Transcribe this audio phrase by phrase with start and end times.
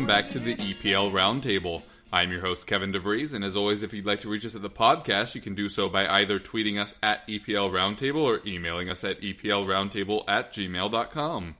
[0.00, 1.82] welcome back to the EPL Roundtable.
[2.10, 4.62] I'm your host Kevin DeVries, and as always, if you'd like to reach us at
[4.62, 8.88] the podcast, you can do so by either tweeting us at EPL Roundtable or emailing
[8.88, 11.56] us at EPLRoundtable at gmail.com.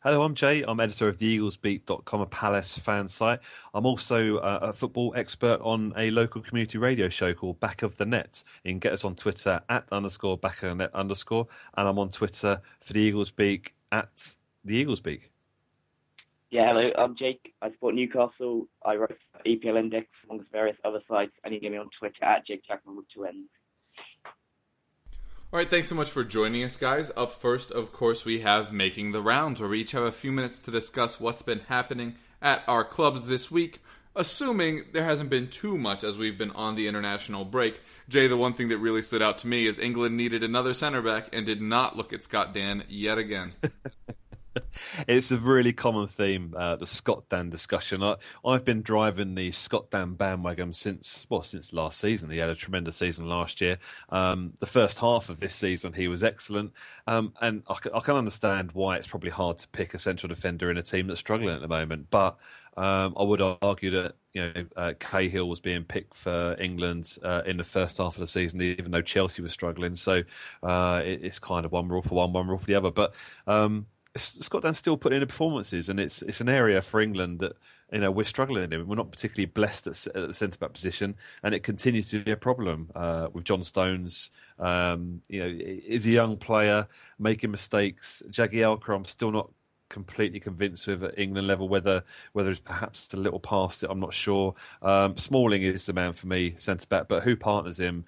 [0.00, 0.64] Hello, I'm Jay.
[0.66, 3.38] I'm editor of the EaglesBeak.com, a Palace fan site.
[3.72, 7.98] I'm also uh, a football expert on a local community radio show called Back of
[7.98, 8.42] the Net.
[8.64, 12.00] You can get us on Twitter at underscore back of the net underscore, and I'm
[12.00, 15.28] on Twitter for the Eaglesbeak at the Eaglesbeak.
[16.50, 17.54] Yeah, hello, I'm Jake.
[17.60, 18.68] I support Newcastle.
[18.84, 21.90] I write for EPL Index amongst various other sites, and you can get me on
[21.98, 23.48] Twitter at Jake Jackmann with two N's.
[25.52, 27.10] All right, thanks so much for joining us, guys.
[27.16, 30.30] Up first, of course, we have Making the Rounds, where we each have a few
[30.30, 33.80] minutes to discuss what's been happening at our clubs this week,
[34.14, 37.80] assuming there hasn't been too much as we've been on the international break.
[38.08, 41.02] Jay, the one thing that really stood out to me is England needed another center
[41.02, 43.50] back and did not look at Scott Dann yet again.
[45.08, 48.02] It's a really common theme, uh, the Scott Dann discussion.
[48.02, 52.30] I, I've been driving the Scott Dann bandwagon since well since last season.
[52.30, 53.78] He had a tremendous season last year.
[54.08, 56.72] Um, the first half of this season, he was excellent,
[57.06, 60.70] um, and I I can understand why it's probably hard to pick a central defender
[60.70, 62.08] in a team that's struggling at the moment.
[62.10, 62.36] But
[62.76, 67.42] um, I would argue that you know uh, Cahill was being picked for England uh,
[67.46, 69.96] in the first half of the season, even though Chelsea was struggling.
[69.96, 70.22] So
[70.62, 72.90] uh, it, it's kind of one rule for one, one rule for the other.
[72.90, 73.14] But
[73.46, 73.86] um,
[74.16, 77.56] Scott Dann still putting in the performances, and it's it's an area for England that
[77.92, 78.86] you know we're struggling in.
[78.86, 82.30] We're not particularly blessed at, at the centre back position, and it continues to be
[82.30, 84.30] a problem uh, with John Stones.
[84.58, 86.88] Um, you know, is a young player
[87.18, 88.22] making mistakes.
[88.30, 89.50] Jagielka, I'm still not
[89.88, 92.02] completely convinced with at England level whether
[92.32, 93.90] whether it's perhaps a little past it.
[93.90, 94.54] I'm not sure.
[94.82, 98.04] Um, Smalling is the man for me, centre back, but who partners him?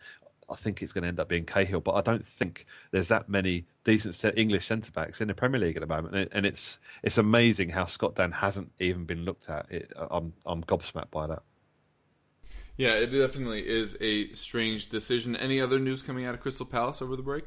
[0.50, 3.28] I think it's going to end up being Cahill, but I don't think there's that
[3.28, 6.46] many decent English centre backs in the Premier League at the moment, and, it, and
[6.46, 9.66] it's it's amazing how Scott Dann hasn't even been looked at.
[9.70, 11.42] It, I'm I'm gobsmacked by that.
[12.76, 15.36] yeah, it definitely is a strange decision.
[15.36, 17.44] Any other news coming out of Crystal Palace over the break?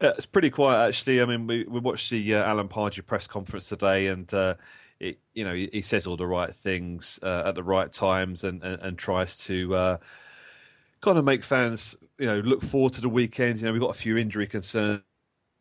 [0.00, 1.20] Uh, it's pretty quiet actually.
[1.20, 4.54] I mean, we we watched the uh, Alan Pardew press conference today, and uh,
[5.00, 8.44] it, you know he, he says all the right things uh, at the right times,
[8.44, 9.96] and and, and tries to uh,
[11.00, 13.58] kind of make fans you know look forward to the weekend.
[13.58, 15.02] You know, we've got a few injury concerns.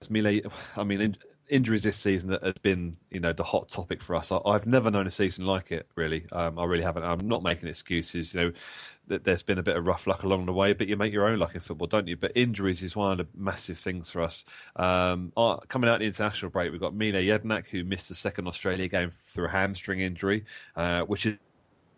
[0.10, 0.42] Mile,
[0.76, 1.18] I mean, in,
[1.50, 4.32] injuries this season that has been you know the hot topic for us.
[4.32, 5.88] I, I've never known a season like it.
[5.96, 7.04] Really, um, I really haven't.
[7.04, 8.34] I'm not making excuses.
[8.34, 8.52] You know,
[9.08, 11.28] that there's been a bit of rough luck along the way, but you make your
[11.28, 12.18] own luck in football, don't you?
[12.18, 14.46] But injuries is one of the massive things for us.
[14.76, 18.48] Um, uh, coming out the international break, we've got Mile Jedinak who missed the second
[18.48, 21.38] Australia game through a hamstring injury, uh, which is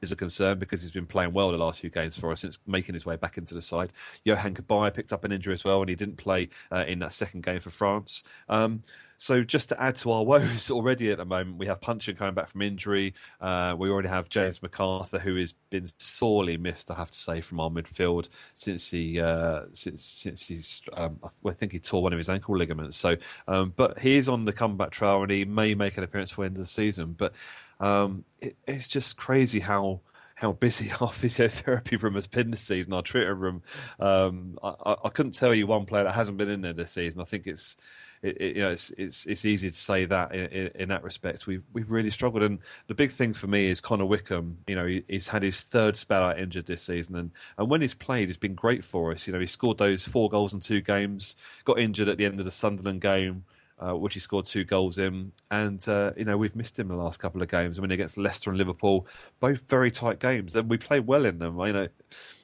[0.02, 2.60] is a concern because he's been playing well the last few games for us since
[2.66, 3.92] making his way back into the side.
[4.26, 7.12] Yohan Cabaye picked up an injury as well, and he didn't play uh, in that
[7.12, 8.24] second game for France.
[8.48, 8.82] Um,
[9.20, 12.34] so just to add to our woes already at the moment, we have Puncheon coming
[12.34, 13.14] back from injury.
[13.40, 17.42] Uh, we already have James McArthur, who has been sorely missed, I have to say,
[17.42, 22.14] from our midfield since he uh, since since he's um, I think he tore one
[22.14, 22.98] of his ankle ligaments.
[22.98, 23.18] So,
[23.48, 26.42] um, but he is on the comeback trail, and he may make an appearance for
[26.42, 27.14] the end of the season.
[27.18, 27.36] But
[27.80, 30.02] um, it, it's just crazy how
[30.40, 33.64] how busy our physiotherapy room has been this season, our treatment room.
[34.00, 37.20] Um, I, I, couldn't tell you one player that hasn't been in there this season.
[37.20, 37.76] I think it's,
[38.22, 41.04] it, it, you know, it's it's it's easy to say that in, in, in, that
[41.04, 41.48] respect.
[41.48, 44.60] We've we've really struggled, and the big thing for me is Connor Wickham.
[44.68, 47.82] You know, he, he's had his third spell out injured this season, and and when
[47.82, 49.26] he's played, he's been great for us.
[49.26, 52.40] You know, he scored those four goals in two games, got injured at the end
[52.40, 53.46] of the Sunderland game
[53.80, 55.32] uh, which he scored two goals in.
[55.50, 57.80] And, uh, you know, we've missed him the last couple of games.
[57.80, 59.08] I mean, against Leicester and Liverpool,
[59.40, 61.58] both very tight games, and we played well in them.
[61.60, 61.88] You know,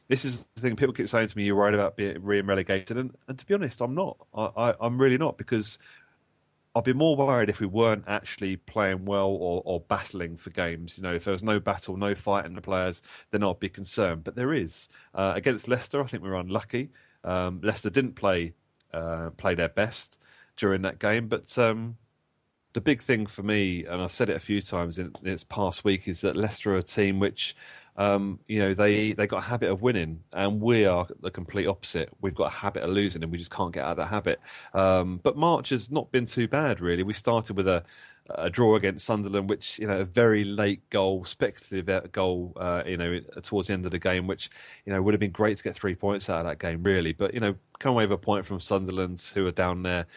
[0.07, 2.97] this is the thing people keep saying to me, you're worried about being, being relegated.
[2.97, 4.17] And, and to be honest, I'm not.
[4.33, 5.77] I, I'm really not because.
[6.77, 10.97] I'd be more worried if we weren't actually playing well or, or battling for games.
[10.97, 13.01] You know, if there was no battle, no fight in the players,
[13.31, 14.25] then I'd be concerned.
[14.25, 14.89] But there is.
[15.13, 16.89] Uh, against Leicester, I think we were unlucky.
[17.23, 18.55] Um, Leicester didn't play
[18.93, 20.19] uh, play their best
[20.57, 21.27] during that game.
[21.27, 21.97] But um,
[22.73, 25.43] the big thing for me, and I've said it a few times in, in its
[25.43, 27.55] past week, is that Leicester are a team which,
[27.95, 31.67] um, you know, they they got a habit of winning, and we are the complete
[31.67, 32.09] opposite.
[32.19, 34.41] We've got a habit of losing, and we just can't get out of that habit.
[34.73, 37.03] Um, but March has not been too bad, really.
[37.03, 37.85] We started with a
[38.29, 42.97] a draw against Sunderland, which you know a very late goal, speculative goal, uh, you
[42.97, 44.49] know, towards the end of the game, which
[44.85, 47.13] you know would have been great to get three points out of that game, really.
[47.13, 50.07] But you know, come away with a point from Sunderland, who are down there,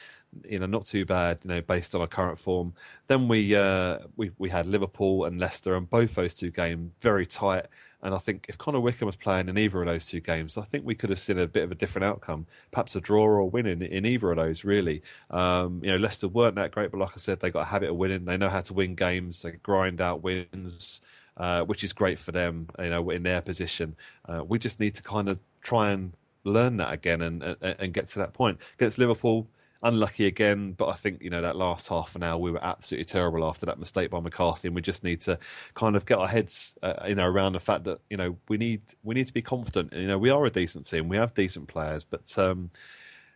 [0.48, 2.74] you know, not too bad, you know, based on our current form.
[3.06, 7.26] Then we uh, we we had Liverpool and Leicester, and both those two games very
[7.26, 7.66] tight.
[8.00, 10.62] And I think if Connor Wickham was playing in either of those two games, I
[10.62, 13.38] think we could have seen a bit of a different outcome, perhaps a draw or
[13.38, 14.64] a win in, in either of those.
[14.64, 17.66] Really, um, you know, Leicester weren't that great, but like I said, they got a
[17.66, 18.24] habit of winning.
[18.24, 19.42] They know how to win games.
[19.42, 21.00] They grind out wins.
[21.36, 23.94] Uh, which is great for them, you know, in their position.
[24.28, 27.92] Uh, we just need to kind of try and learn that again and, and, and
[27.92, 28.60] get to that point.
[28.74, 29.46] Against Liverpool,
[29.82, 33.04] unlucky again, but I think you know that last half an hour we were absolutely
[33.04, 35.38] terrible after that mistake by McCarthy, and we just need to
[35.74, 38.56] kind of get our heads uh, you know around the fact that you know we
[38.56, 39.92] need we need to be confident.
[39.92, 42.36] You know we are a decent team, we have decent players, but.
[42.38, 42.70] Um,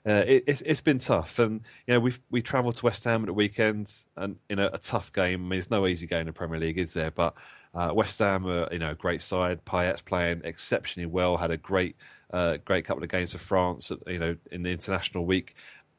[0.05, 3.23] uh, it, it's, it's been tough, and you know we we travelled to West Ham
[3.23, 5.47] at the weekend, and in a, a tough game.
[5.47, 7.13] I mean, it's no easy game in the Premier League, is there?
[7.13, 7.35] But
[7.73, 9.65] uh, West Ham are you know a great side.
[9.65, 11.37] Payet's playing exceptionally well.
[11.37, 11.95] Had a great
[12.33, 15.55] uh, great couple of games for France, you know, in the international week,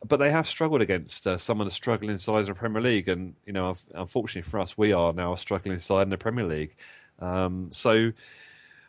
[0.05, 3.07] but they have struggled against uh, some of the struggling sides of the Premier League,
[3.07, 6.45] and you know, unfortunately for us, we are now a struggling side in the Premier
[6.45, 6.75] League.
[7.19, 8.11] Um, so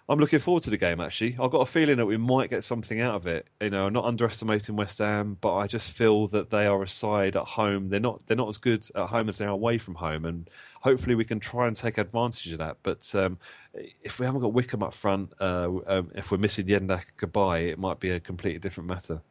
[0.06, 1.00] I'm looking forward to the game.
[1.00, 3.46] Actually, I've got a feeling that we might get something out of it.
[3.60, 6.88] You know, I'm not underestimating West Ham, but I just feel that they are a
[6.88, 7.88] side at home.
[7.88, 10.50] They're not they're not as good at home as they are away from home, and
[10.82, 12.78] hopefully we can try and take advantage of that.
[12.82, 13.38] But um,
[13.72, 17.78] if we haven't got Wickham up front, uh, um, if we're missing Jedinak Cabaye, it
[17.78, 19.22] might be a completely different matter.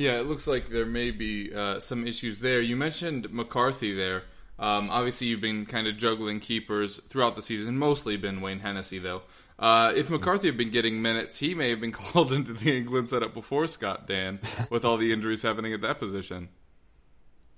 [0.00, 2.62] Yeah, it looks like there may be uh, some issues there.
[2.62, 4.22] You mentioned McCarthy there.
[4.58, 8.98] Um, obviously, you've been kind of juggling keepers throughout the season, mostly been Wayne Hennessy,
[8.98, 9.20] though.
[9.58, 13.10] Uh, if McCarthy had been getting minutes, he may have been called into the England
[13.10, 16.48] setup before Scott Dann, with all the injuries happening at that position.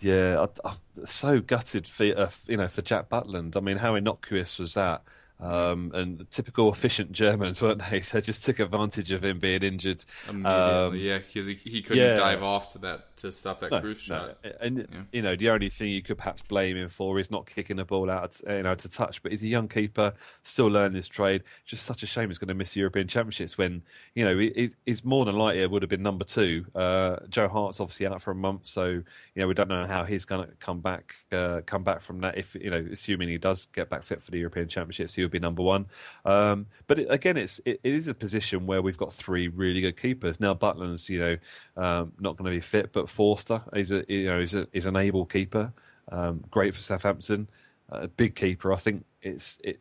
[0.01, 3.57] Yeah, I, am so gutted for uh, you know for Jack Butland.
[3.57, 5.05] I mean, how innocuous was that?
[5.43, 8.01] Um, and typical efficient Germans, weren't they?
[8.13, 10.05] They just took advantage of him being injured.
[10.29, 12.15] Um, yeah, because he, he couldn't yeah.
[12.15, 14.19] dive off to that to stop that no, Kroos no.
[14.19, 14.39] shot.
[14.61, 15.01] And yeah.
[15.13, 17.85] you know, the only thing you could perhaps blame him for is not kicking the
[17.85, 19.23] ball out, you know, to touch.
[19.23, 20.13] But he's a young keeper,
[20.43, 21.43] still learning his trade.
[21.65, 23.83] Just such a shame he's going to miss the European Championships when
[24.15, 26.67] you know he, he's more than likely would have been number two.
[26.75, 29.05] Uh, Joe Hart's obviously out for a month, so you
[29.37, 32.39] know we don't know how he's going to come back, uh, come back from that.
[32.39, 35.39] If you know, assuming he does get back fit for the European Championships, he'll be
[35.39, 35.87] number one.
[36.25, 39.81] Um, but it, again, it's it, it is a position where we've got three really
[39.81, 40.55] good keepers now.
[40.55, 41.37] Butland's you know
[41.77, 44.87] um, not going to be fit, but Forster is a you know is, a, is
[44.87, 45.73] an able keeper,
[46.11, 47.49] um, great for Southampton,
[47.91, 48.73] a uh, big keeper.
[48.73, 49.81] I think it's it,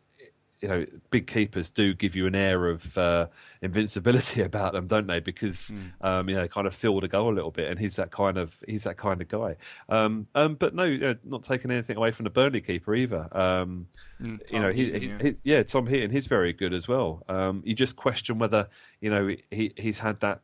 [0.62, 3.26] you know, big keepers do give you an air of uh,
[3.60, 5.18] invincibility about them, don't they?
[5.18, 5.92] Because mm.
[6.00, 8.38] um, you know, kind of fill the goal a little bit, and he's that kind
[8.38, 9.56] of he's that kind of guy.
[9.88, 13.28] Um, um, but no, you know, not taking anything away from the Burnley keeper either.
[13.32, 13.86] Mm,
[14.52, 15.64] you know, he, Heaton, he, he, yeah.
[15.64, 17.24] Tom Heaton, he's very good as well.
[17.28, 18.68] Um, you just question whether
[19.00, 20.42] you know he he's had that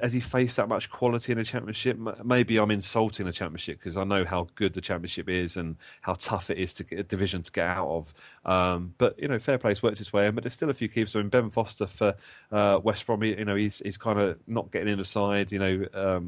[0.00, 1.98] has he faced that much quality in the championship?
[2.22, 6.14] Maybe I'm insulting the championship because I know how good the championship is and how
[6.14, 8.14] tough it is to get a division to get out of.
[8.44, 10.34] Um, but you know, fair play's worked its way in.
[10.34, 11.16] But there's still a few keepers.
[11.16, 12.14] I mean, Ben Foster for
[12.52, 15.50] uh, West Brom, you know, he's he's kind of not getting in the side.
[15.50, 15.78] You know,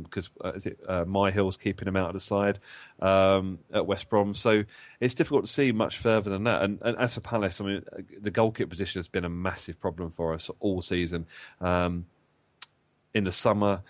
[0.02, 2.58] because um, uh, is it uh, Myhill's keeping him out of the side
[3.00, 4.34] um, at West Brom?
[4.34, 4.64] So
[5.00, 6.62] it's difficult to see much further than that.
[6.62, 7.84] And, and as for Palace, I mean,
[8.20, 11.26] the goalkeeper position has been a massive problem for us all season.
[11.60, 12.06] Um,
[13.16, 13.82] in the summer.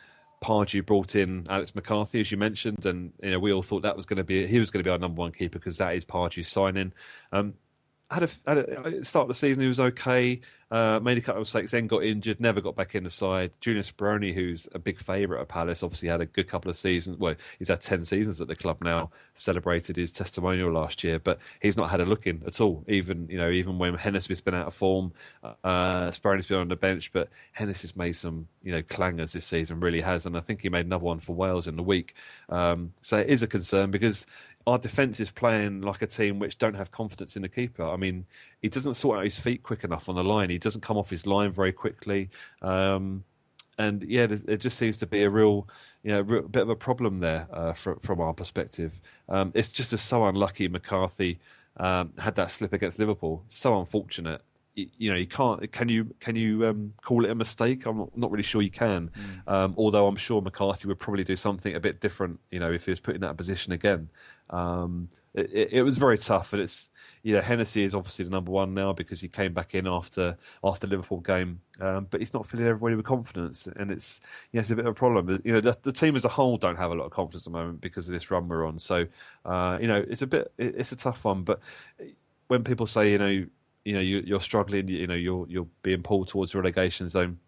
[0.42, 3.96] Pardew brought in Alex McCarthy, as you mentioned, and you know we all thought that
[3.96, 5.94] was going to be he was going to be our number one keeper because that
[5.94, 6.92] is Pardew's signing.
[7.32, 7.54] Um,
[8.10, 9.62] had a, had a start of the season.
[9.62, 10.40] He was okay.
[10.68, 13.52] Uh, made a couple of mistakes, then got injured, never got back in the side.
[13.60, 17.18] Julian Speroni, who's a big favourite at Palace, obviously had a good couple of seasons.
[17.18, 21.38] Well, he's had 10 seasons at the club now, celebrated his testimonial last year, but
[21.62, 22.84] he's not had a look in at all.
[22.88, 25.12] Even, you know, even when Hennessy's been out of form,
[25.44, 29.78] uh, Speroni's been on the bench, but Hennessy's made some, you know, clangers this season,
[29.78, 30.26] really has.
[30.26, 32.12] And I think he made another one for Wales in the week.
[32.48, 34.26] Um, so it is a concern because
[34.66, 37.84] our defence is playing like a team which don't have confidence in the keeper.
[37.84, 38.26] I mean,
[38.60, 40.50] he doesn't sort out his feet quick enough on the line.
[40.50, 42.30] He doesn't come off his line very quickly.
[42.62, 43.24] Um,
[43.78, 45.68] and yeah, it just seems to be a real,
[46.02, 49.00] you know, real, bit of a problem there uh, from, from our perspective.
[49.28, 51.38] Um, it's just so unlucky McCarthy
[51.76, 53.44] um, had that slip against Liverpool.
[53.48, 54.42] So unfortunate.
[54.74, 55.70] you know, you can't.
[55.70, 57.86] Can you can you um, call it a mistake?
[57.86, 59.10] I'm not, not really sure you can.
[59.46, 62.40] Um, although I'm sure McCarthy would probably do something a bit different.
[62.50, 64.08] You know, if he was put in that position again.
[64.48, 66.88] Um, it, it, was very tough, and it's
[67.22, 70.38] you know Hennessy is obviously the number one now because he came back in after
[70.62, 74.20] after Liverpool game, um, but he's not filling everybody with confidence, and it's
[74.52, 75.40] you know it's a bit of a problem.
[75.44, 77.52] You know the, the team as a whole don't have a lot of confidence at
[77.52, 78.78] the moment because of this run we're on.
[78.78, 79.06] So
[79.44, 81.60] uh, you know it's a bit it, it's a tough one, but
[82.46, 83.46] when people say you know
[83.84, 87.38] you know you, you're struggling, you know you're you're being pulled towards the relegation zone.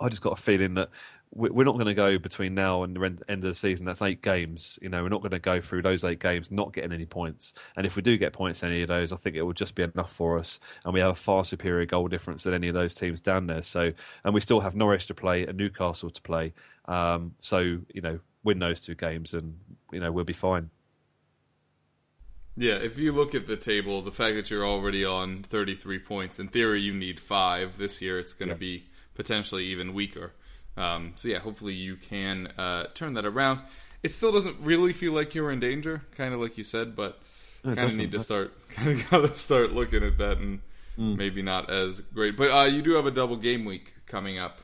[0.00, 0.90] I just got a feeling that
[1.30, 3.86] we're not going to go between now and the end of the season.
[3.86, 4.78] That's eight games.
[4.82, 7.54] You know, we're not going to go through those eight games not getting any points.
[7.76, 9.74] And if we do get points in any of those, I think it will just
[9.74, 10.58] be enough for us.
[10.84, 13.62] And we have a far superior goal difference than any of those teams down there.
[13.62, 13.92] So,
[14.24, 16.54] and we still have Norwich to play and Newcastle to play.
[16.86, 17.60] Um, so,
[17.92, 19.58] you know, win those two games, and
[19.92, 20.70] you know we'll be fine.
[22.56, 26.40] Yeah, if you look at the table, the fact that you're already on 33 points,
[26.40, 27.78] in theory, you need five.
[27.78, 30.32] This year, it's going to be potentially even weaker.
[30.78, 33.60] Um, so, yeah, hopefully you can uh, turn that around.
[34.02, 37.20] It still doesn't really feel like you're in danger, kind of like you said, but
[37.64, 40.60] kind of need to start, kind of got to start looking at that and
[40.96, 42.36] maybe not as great.
[42.36, 44.60] But uh, you do have a double game week coming up,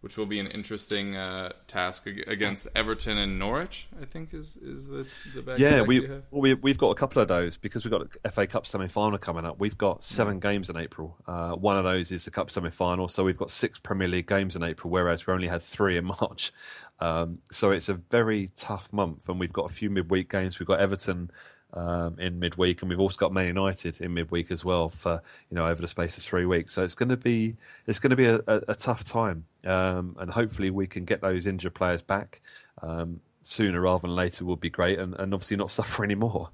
[0.00, 3.88] which will be an interesting uh, task against Everton and Norwich.
[4.00, 7.28] I think is is the the back Yeah, we, we we've got a couple of
[7.28, 9.58] those because we've got FA Cup semi final coming up.
[9.58, 11.16] We've got seven games in April.
[11.26, 14.26] Uh, one of those is the Cup semi final, so we've got six Premier League
[14.26, 16.52] games in April, whereas we only had three in March.
[17.00, 20.58] Um, so it's a very tough month, and we've got a few midweek games.
[20.58, 21.30] We've got Everton.
[21.74, 25.20] Um, in midweek, and we've also got Man United in midweek as well for
[25.50, 26.72] you know over the space of three weeks.
[26.72, 27.56] So it's going to be
[27.86, 31.20] it's going to be a, a, a tough time, um, and hopefully we can get
[31.20, 32.40] those injured players back
[32.80, 34.44] um, sooner rather than later.
[34.44, 36.50] Would be great, and, and obviously not suffer anymore.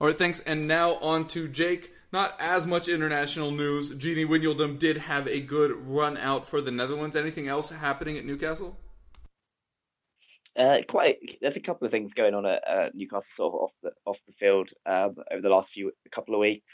[0.00, 0.40] All right, thanks.
[0.40, 1.92] And now on to Jake.
[2.12, 3.92] Not as much international news.
[3.92, 7.14] Gini Wijnaldum did have a good run out for the Netherlands.
[7.14, 8.76] Anything else happening at Newcastle?
[10.58, 11.16] Uh, quite.
[11.40, 14.16] There's a couple of things going on at uh, Newcastle, sort of off the off
[14.26, 16.66] the field um, over the last few couple of weeks.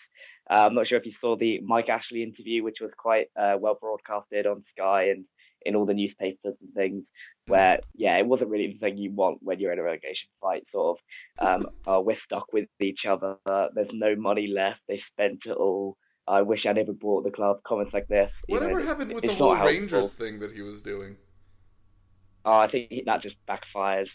[0.51, 3.57] Uh, I'm not sure if you saw the Mike Ashley interview, which was quite uh,
[3.59, 5.25] well broadcasted on Sky and
[5.65, 7.03] in all the newspapers and things.
[7.49, 10.65] Where yeah, it wasn't really the thing you want when you're in a relegation fight.
[10.73, 10.99] Sort
[11.39, 13.37] of, um, oh, we're stuck with each other.
[13.47, 14.81] there's no money left.
[14.89, 15.97] They spent it all.
[16.29, 17.59] I wish I never bought the club.
[17.65, 18.33] Comments like this.
[18.49, 19.57] you know, Whatever happened with the whole.
[19.57, 21.17] Rangers thing that he was doing?
[22.47, 24.09] Oh, I think that just backfires.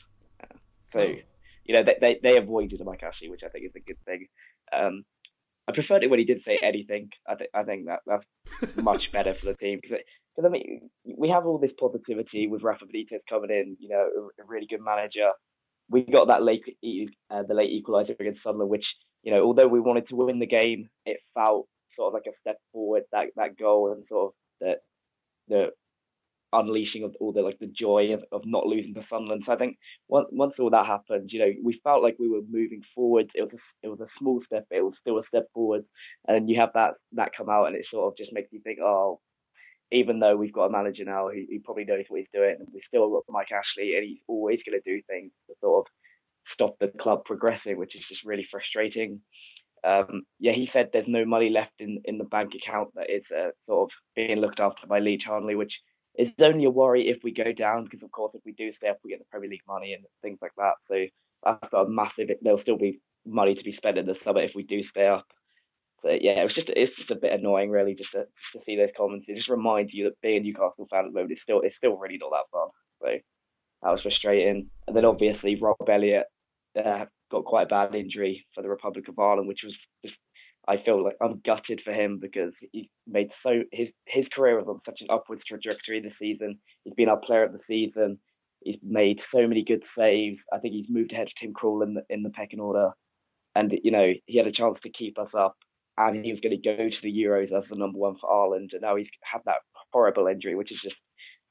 [0.94, 1.16] So, Oh.
[1.66, 4.28] you know, they, they they avoided Mike Ashley, which I think is a good thing.
[4.74, 5.04] Um,
[5.68, 7.10] I preferred it when he did say anything.
[7.28, 10.00] I think I think that that's much better for the team because
[10.44, 13.78] I mean we have all this positivity with Rafa Benitez coming in.
[13.80, 15.30] You know, a, a really good manager.
[15.90, 16.64] We got that late
[17.30, 18.86] uh, the late equaliser against Sunderland, which
[19.24, 22.40] you know, although we wanted to win the game, it felt sort of like a
[22.40, 23.04] step forward.
[23.12, 24.74] That that goal and sort of the
[25.48, 25.68] the
[26.54, 29.44] unleashing of all the like the joy of, of not losing to Sunderland.
[29.46, 29.78] So I think
[30.08, 33.30] once once all that happened, you know, we felt like we were moving forward.
[33.34, 35.84] It was a, it was a small step, but it was still a step forward.
[36.28, 38.80] And you have that that come out, and it sort of just makes you think,
[38.82, 39.20] oh,
[39.92, 42.82] even though we've got a manager now who, who probably knows what he's doing, we
[42.88, 45.92] still got Mike Ashley, and he's always going to do things to sort of
[46.54, 49.22] stop the club progressing, which is just really frustrating.
[49.84, 53.24] Um, yeah, he said there's no money left in, in the bank account that is
[53.36, 55.74] uh, sort of being looked after by Lee Charnley, which
[56.18, 58.90] is only a worry if we go down, because of course if we do stay
[58.90, 60.74] up, we get the Premier League money and things like that.
[60.88, 61.06] So
[61.44, 62.30] that's a massive.
[62.42, 65.26] There'll still be money to be spent in the summer if we do stay up.
[66.02, 68.60] So yeah, it was just it's just a bit annoying, really, just to just to
[68.66, 69.26] see those comments.
[69.28, 71.76] It just reminds you that being a Newcastle fan at the moment is still it's
[71.78, 72.70] still really not that fun.
[73.02, 73.08] So
[73.84, 74.70] that was frustrating.
[74.88, 76.26] And then obviously Rob Elliott
[76.78, 80.18] uh, got quite a bad injury for the Republic of Ireland, which was just
[80.68, 84.68] I feel like I'm gutted for him because he made so his his career was
[84.68, 86.60] on such an upwards trajectory this season.
[86.84, 88.20] He's been our player of the season.
[88.62, 90.38] He's made so many good saves.
[90.54, 92.92] I think he's moved ahead of Tim Krul in the in the pecking order,
[93.56, 95.58] and you know he had a chance to keep us up,
[95.98, 98.72] and he was going to go to the Euros as the number one for Ireland,
[98.74, 100.96] and now he's had that horrible injury, which is just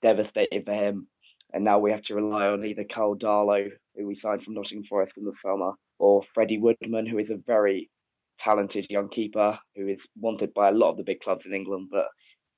[0.03, 1.09] devastating for him.
[1.53, 4.85] And now we have to rely on either Karl Darlow, who we signed from Nottingham
[4.89, 7.91] Forest in the summer, or Freddie Woodman, who is a very
[8.45, 11.89] talented young keeper who is wanted by a lot of the big clubs in England,
[11.91, 12.07] but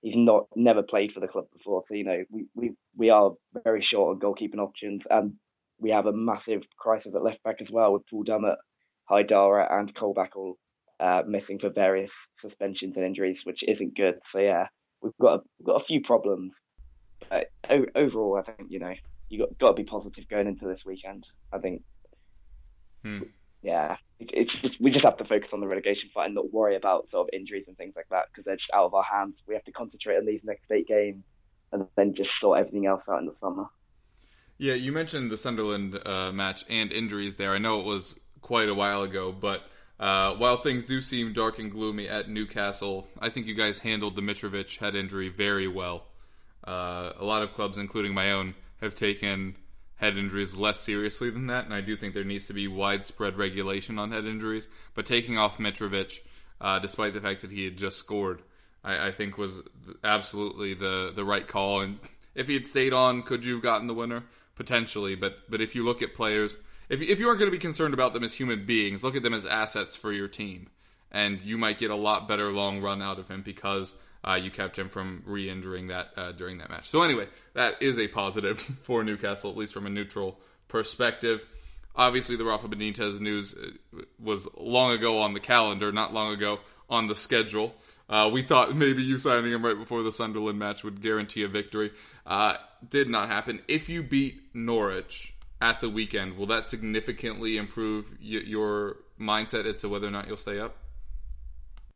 [0.00, 1.84] he's not never played for the club before.
[1.88, 3.32] So you know we we, we are
[3.64, 5.34] very short on goalkeeping options, and
[5.78, 8.56] we have a massive crisis at left back as well with Paul Dummett,
[9.10, 10.56] Haidara, and Colback all
[11.00, 12.10] uh, missing for various
[12.40, 14.14] suspensions and injuries, which isn't good.
[14.32, 14.66] So yeah,
[15.00, 16.52] we've got a, we've got a few problems.
[17.28, 17.50] But
[17.94, 18.94] overall, I think you know
[19.28, 21.24] you got got to be positive going into this weekend.
[21.52, 21.82] I think
[23.04, 23.22] Hmm.
[23.62, 26.76] Yeah, it's just we just have to focus on the relegation fight and not worry
[26.76, 29.34] about sort of injuries and things like that because they're just out of our hands.
[29.46, 31.24] We have to concentrate on these next eight games
[31.72, 33.66] and then just sort everything else out in the summer.
[34.58, 37.52] Yeah, you mentioned the Sunderland uh, match and injuries there.
[37.52, 39.62] I know it was quite a while ago, but
[39.98, 44.16] uh, while things do seem dark and gloomy at Newcastle, I think you guys handled
[44.16, 46.06] the Mitrovic head injury very well.
[46.64, 49.56] Uh, a lot of clubs, including my own, have taken
[50.02, 53.38] head injuries less seriously than that, and I do think there needs to be widespread
[53.38, 54.68] regulation on head injuries.
[54.94, 56.20] But taking off Mitrovic,
[56.60, 58.42] uh, despite the fact that he had just scored,
[58.82, 59.62] I, I, think was
[60.02, 61.82] absolutely the the right call.
[61.82, 62.00] And
[62.34, 64.24] if he had stayed on, could you have gotten the winner?
[64.56, 67.60] Potentially, but but if you look at players, if if you aren't going to be
[67.60, 70.68] concerned about them as human beings, look at them as assets for your team,
[71.12, 74.50] and you might get a lot better long run out of him because uh, you
[74.50, 76.88] kept him from re-injuring that uh, during that match.
[76.88, 80.38] So anyway, that is a positive for Newcastle, at least from a neutral
[80.68, 81.44] perspective.
[81.94, 86.60] Obviously, the Rafa Benitez news uh, was long ago on the calendar, not long ago
[86.88, 87.74] on the schedule.
[88.08, 91.48] Uh, we thought maybe you signing him right before the Sunderland match would guarantee a
[91.48, 91.90] victory.
[92.26, 92.54] Uh,
[92.88, 93.60] did not happen.
[93.68, 99.80] If you beat Norwich at the weekend, will that significantly improve y- your mindset as
[99.80, 100.76] to whether or not you'll stay up?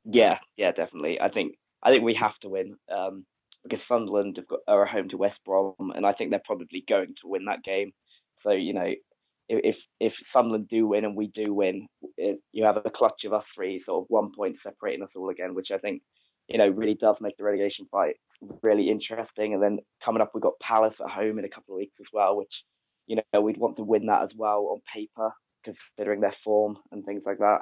[0.04, 1.20] Yeah, yeah, definitely.
[1.20, 1.56] I think
[1.86, 3.24] I think we have to win um,
[3.62, 7.14] because Sunderland have got, are home to West Brom, and I think they're probably going
[7.22, 7.92] to win that game.
[8.42, 8.92] So you know,
[9.48, 13.32] if if Sunderland do win and we do win, it, you have a clutch of
[13.32, 16.02] us three, sort of one point separating us all again, which I think
[16.48, 18.16] you know really does make the relegation fight
[18.62, 19.54] really interesting.
[19.54, 22.06] And then coming up, we've got Palace at home in a couple of weeks as
[22.12, 22.52] well, which
[23.06, 25.30] you know we'd want to win that as well on paper,
[25.62, 27.60] considering their form and things like that.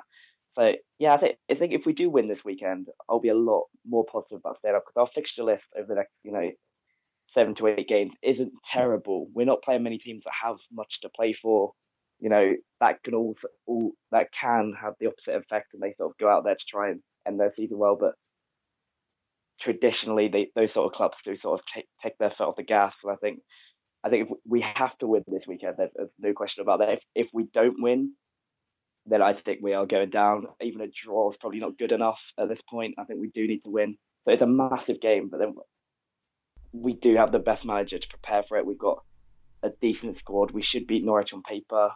[0.56, 3.34] So yeah, I think I think if we do win this weekend, I'll be a
[3.34, 6.50] lot more positive about staying up because our fixture list over the next you know
[7.34, 9.28] seven to eight games isn't terrible.
[9.34, 11.72] We're not playing many teams that have much to play for.
[12.20, 16.12] You know that can also all that can have the opposite effect, and they sort
[16.12, 17.96] of go out there to try and end their season well.
[17.98, 18.14] But
[19.60, 22.62] traditionally, they, those sort of clubs do sort of take, take their foot off the
[22.62, 22.92] gas.
[23.02, 23.40] And I think
[24.04, 25.74] I think if we have to win this weekend.
[25.78, 26.90] There's, no question about that.
[26.90, 28.12] If if we don't win,
[29.06, 30.46] then I think we are going down.
[30.62, 32.94] Even a draw is probably not good enough at this point.
[32.98, 33.96] I think we do need to win.
[34.24, 35.54] So it's a massive game, but then
[36.72, 38.66] we do have the best manager to prepare for it.
[38.66, 39.02] We've got
[39.62, 40.50] a decent squad.
[40.50, 41.90] We should beat Norwich on paper.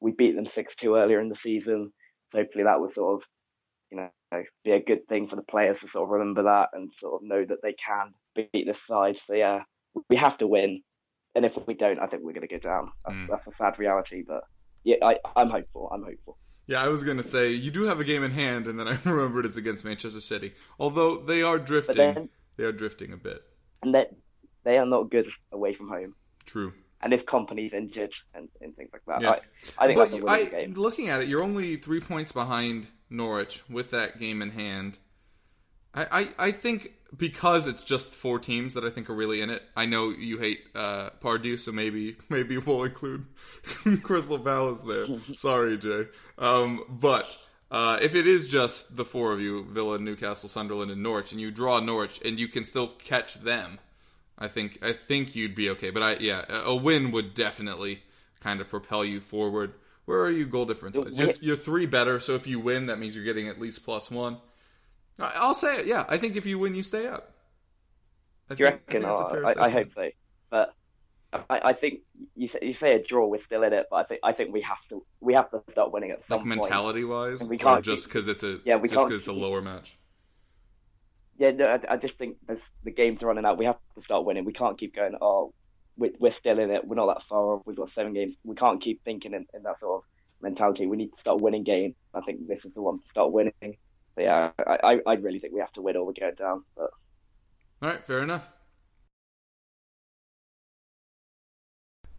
[0.00, 1.92] We beat them 6 2 earlier in the season.
[2.30, 3.28] So hopefully that will sort of,
[3.90, 6.90] you know, be a good thing for the players to sort of remember that and
[7.00, 9.16] sort of know that they can beat this side.
[9.26, 9.60] So yeah,
[10.10, 10.82] we have to win.
[11.34, 12.90] And if we don't, I think we're going to go down.
[13.04, 13.26] That's, mm.
[13.28, 14.44] that's a sad reality, but
[14.84, 15.90] yeah, I, I'm hopeful.
[15.92, 16.38] I'm hopeful.
[16.72, 18.98] Yeah, I was gonna say you do have a game in hand, and then I
[19.04, 20.54] remembered it's against Manchester City.
[20.80, 23.42] Although they are drifting, then, they are drifting a bit,
[23.82, 24.14] and that
[24.64, 26.14] they are not good away from home.
[26.46, 26.72] True.
[27.02, 29.30] And if Kompany's injured and, and things like that, yeah.
[29.78, 30.72] I, I think but that's a winning game.
[30.72, 34.96] Looking at it, you're only three points behind Norwich with that game in hand.
[35.94, 39.50] I, I, I think because it's just four teams that I think are really in
[39.50, 39.62] it.
[39.76, 43.26] I know you hate uh, Pardew, so maybe maybe we'll include
[44.02, 45.06] Crystal Palace there.
[45.34, 46.06] Sorry, Jay.
[46.38, 47.36] Um, but
[47.70, 51.40] uh, if it is just the four of you, Villa, Newcastle, Sunderland, and Norwich, and
[51.40, 53.78] you draw Norwich, and you can still catch them,
[54.38, 55.90] I think I think you'd be okay.
[55.90, 58.02] But I yeah, a win would definitely
[58.40, 59.74] kind of propel you forward.
[60.04, 61.16] Where are you goal difference?
[61.16, 64.10] You're, you're three better, so if you win, that means you're getting at least plus
[64.10, 64.38] one.
[65.18, 65.86] I'll say it.
[65.86, 67.32] Yeah, I think if you win, you stay up.
[68.50, 69.04] I Do you think, reckon?
[69.04, 70.08] I, oh, I, I, hope so.
[70.50, 70.74] But
[71.32, 72.00] I, I, think
[72.36, 73.86] you say, you say a draw, we're still in it.
[73.90, 76.40] But I think I think we have to we have to start winning at some
[76.40, 77.40] like mentality point.
[77.40, 79.98] wise, we can't just because it's a yeah we just because it's a lower match.
[81.38, 84.04] Yeah, no, I, I just think as the game's are running out, we have to
[84.04, 84.44] start winning.
[84.44, 85.14] We can't keep going.
[85.20, 85.52] Oh,
[85.96, 86.86] we're, we're still in it.
[86.86, 87.62] We're not that far off.
[87.64, 88.34] We've got seven games.
[88.44, 90.04] We can't keep thinking in, in that sort of
[90.42, 90.86] mentality.
[90.86, 91.94] We need to start winning games.
[92.14, 93.52] I think this is the one to start winning.
[94.14, 96.64] But yeah, I, I really think we have to win or we go down.
[96.76, 96.90] But
[97.80, 98.46] all right, fair enough.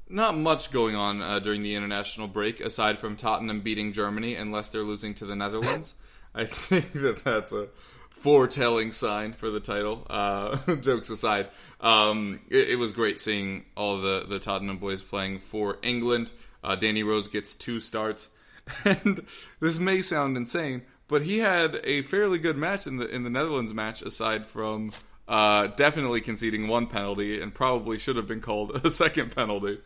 [0.10, 4.52] Not much going on uh, during the international break aside from Tottenham beating Germany and
[4.52, 5.96] Leicester losing to the Netherlands.
[6.36, 7.70] I think that that's a
[8.10, 10.06] foretelling sign for the title.
[10.10, 11.48] Uh, jokes aside,
[11.82, 16.32] um, it, it, was great seeing all the, the Tottenham boys playing for England.
[16.64, 18.30] Uh, Danny Rose gets two starts.
[18.86, 19.26] And
[19.60, 23.30] this may sound insane, but he had a fairly good match in the in the
[23.30, 24.90] Netherlands match, aside from
[25.28, 29.80] uh, definitely conceding one penalty and probably should have been called a second penalty.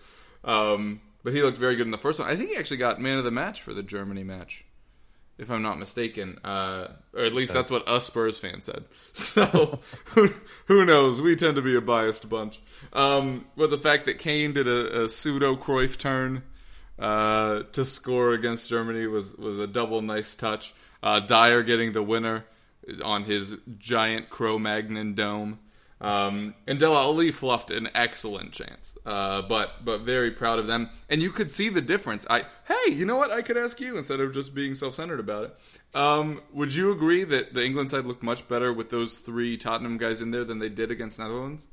[0.44, 2.30] Um, but he looked very good in the first one.
[2.30, 4.66] I think he actually got man of the match for the Germany match,
[5.38, 6.40] if I'm not mistaken.
[6.44, 7.54] Uh, or at least so.
[7.56, 8.86] that's what us Spurs fans said.
[9.14, 10.34] So who,
[10.68, 11.20] who, knows?
[11.20, 12.62] We tend to be a biased bunch.
[12.94, 16.44] Um, but the fact that Kane did a, a pseudo Cruyff turn
[16.98, 20.74] uh, to score against Germany was was a double nice touch.
[21.02, 22.46] Uh, Dier getting the winner
[23.04, 25.60] on his giant Cro-Magnon dome.
[26.00, 30.92] Um, and Dele Alli fluffed an excellent chance, uh, but but very proud of them.
[31.10, 32.28] And you could see the difference.
[32.30, 33.32] I hey, you know what?
[33.32, 35.98] I could ask you instead of just being self-centered about it.
[35.98, 39.98] Um, would you agree that the England side looked much better with those three Tottenham
[39.98, 41.68] guys in there than they did against Netherlands?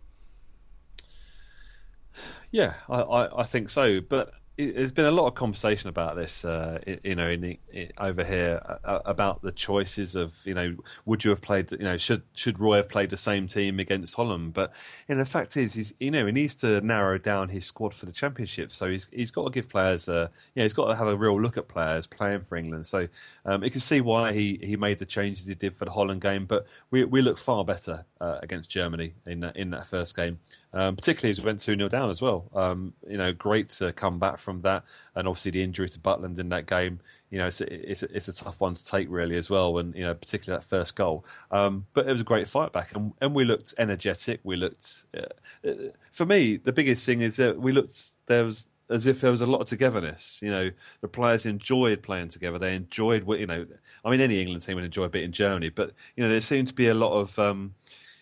[2.50, 4.00] Yeah, I, I, I think so.
[4.00, 7.58] But there's been a lot of conversation about this, uh, you know, in, the-
[7.98, 11.78] i over here uh, about the choices of, you know, would you have played, you
[11.78, 14.54] know, should should Roy have played the same team against Holland?
[14.54, 14.72] But
[15.08, 17.94] you know, the fact is, he's, you know, he needs to narrow down his squad
[17.94, 18.70] for the championship.
[18.70, 21.16] So he's he's got to give players, uh, you know, he's got to have a
[21.16, 22.86] real look at players playing for England.
[22.86, 23.08] So
[23.44, 26.20] um, you can see why he, he made the changes he did for the Holland
[26.20, 26.46] game.
[26.46, 30.38] But we we look far better uh, against Germany in that, in that first game
[30.74, 32.50] um, particularly as we went 2 0 down as well.
[32.52, 34.84] Um, you know, great to come back from that.
[35.14, 36.98] And obviously the injury to Butland in that game,
[37.30, 39.78] you know, it's it's it's a tough one to take really as well.
[39.78, 41.24] And, you know, particularly that first goal.
[41.52, 42.94] Um, but it was a great fight back.
[42.94, 44.40] And, and we looked energetic.
[44.42, 45.72] We looked, uh, uh,
[46.10, 49.42] for me, the biggest thing is that we looked, there was, as if there was
[49.42, 50.40] a lot of togetherness.
[50.42, 52.58] You know, the players enjoyed playing together.
[52.58, 53.64] They enjoyed, you know,
[54.04, 56.40] I mean, any England team would enjoy a bit in Germany, but you know, there
[56.40, 57.74] seemed to be a lot of, um,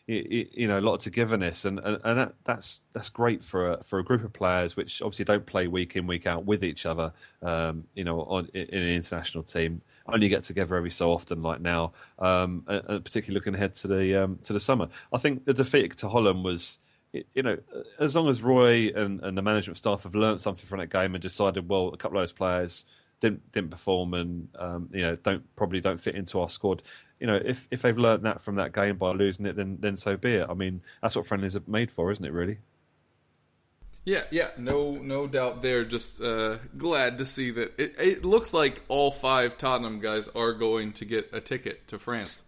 [0.07, 3.85] you know, a lot of togetherness, and and, and that, that's that's great for a,
[3.85, 6.87] for a group of players which obviously don't play week in week out with each
[6.87, 7.13] other.
[7.41, 11.43] Um, you know, on, in in an international team, only get together every so often,
[11.43, 11.93] like now.
[12.19, 15.55] Um, and, and particularly looking ahead to the um, to the summer, I think the
[15.55, 16.79] defeat to Holland was
[17.13, 17.59] you know,
[17.99, 21.15] as long as Roy and, and the management staff have learned something from that game
[21.15, 22.87] and decided, well, a couple of those players
[23.21, 26.83] didn't didn't perform and um, you know don't probably don't fit into our squad.
[27.23, 29.97] You know, if if they've learned that from that game by losing it, then then
[29.97, 30.47] so be it.
[30.51, 32.33] I mean, that's what friendlies are made for, isn't it?
[32.33, 32.59] Really.
[34.05, 35.85] Yeah, yeah, no, no doubt there.
[35.85, 40.53] Just uh, glad to see that it, it looks like all five Tottenham guys are
[40.53, 42.43] going to get a ticket to France,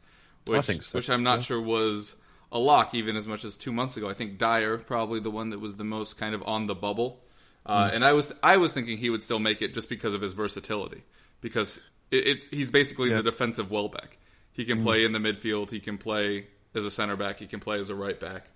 [0.48, 1.42] which, so, which I'm not yeah.
[1.42, 2.16] sure was
[2.50, 4.08] a lock even as much as two months ago.
[4.08, 7.20] I think Dier probably the one that was the most kind of on the bubble,
[7.64, 7.94] uh, Hmm.
[7.96, 10.32] and I was I was thinking he would still make it just because of his
[10.32, 11.04] versatility,
[11.40, 13.18] because it, it's he's basically Yeah.
[13.18, 14.18] the defensive Welbeck.
[14.54, 17.60] He can play in the midfield, he can play as a center back, he can
[17.60, 18.46] play as a right back.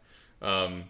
[0.40, 0.84] Um,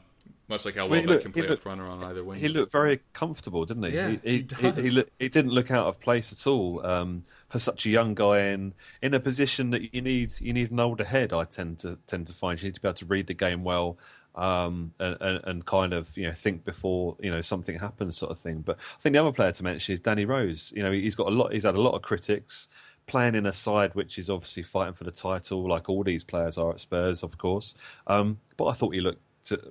[0.48, 2.38] much like how Well, Welbeck looked- can play up front or on either wing.
[2.38, 3.90] He looked very comfortable, didn't he?
[3.90, 7.24] Yeah, he he he, he, look- he didn't look out of place at all um,
[7.48, 10.80] for such a young guy in in a position that you need you need an
[10.80, 11.32] older head.
[11.34, 13.62] I tend to tend to find you need to be able to read the game
[13.64, 13.98] well.
[14.34, 18.30] Um, and, and, and kind of you know think before you know something happens sort
[18.30, 18.60] of thing.
[18.60, 20.72] But I think the other player to mention is Danny Rose.
[20.76, 21.52] You know he's got a lot.
[21.52, 22.68] He's had a lot of critics
[23.08, 26.56] playing in a side which is obviously fighting for the title, like all these players
[26.56, 27.74] are at Spurs, of course.
[28.06, 29.22] Um, but I thought he looked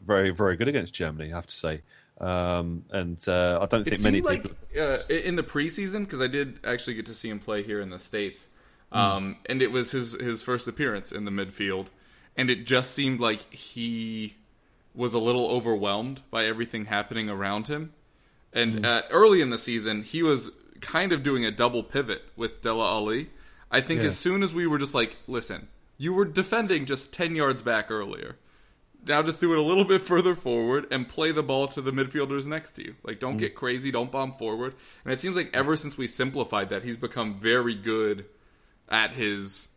[0.05, 1.31] very very good against Germany.
[1.31, 1.81] I have to say.
[2.19, 4.57] Um, and uh, I don't think it many like people.
[4.79, 7.91] uh, in the preseason because I did actually get to see him play here in
[7.91, 8.47] the states,
[8.91, 11.87] um, and it was his his first appearance in the midfield,
[12.35, 14.37] and it just seemed like he
[14.95, 17.93] was a little overwhelmed by everything happening around him.
[18.51, 20.49] And uh, early in the season, he was
[20.81, 23.29] kind of doing a double pivot with Dele Alli.
[23.71, 24.07] I think Yeah.
[24.07, 27.91] as soon as we were just like, listen, you were defending just 10 yards back
[27.91, 28.37] earlier.
[29.05, 31.91] Now just do it a little bit further forward and play the ball to the
[31.91, 32.95] midfielders next to you.
[33.03, 33.39] Like, don't mm.
[33.39, 34.73] get crazy, don't bomb forward.
[35.03, 38.25] And it seems like ever since we simplified that, he's become very good
[38.89, 39.69] at his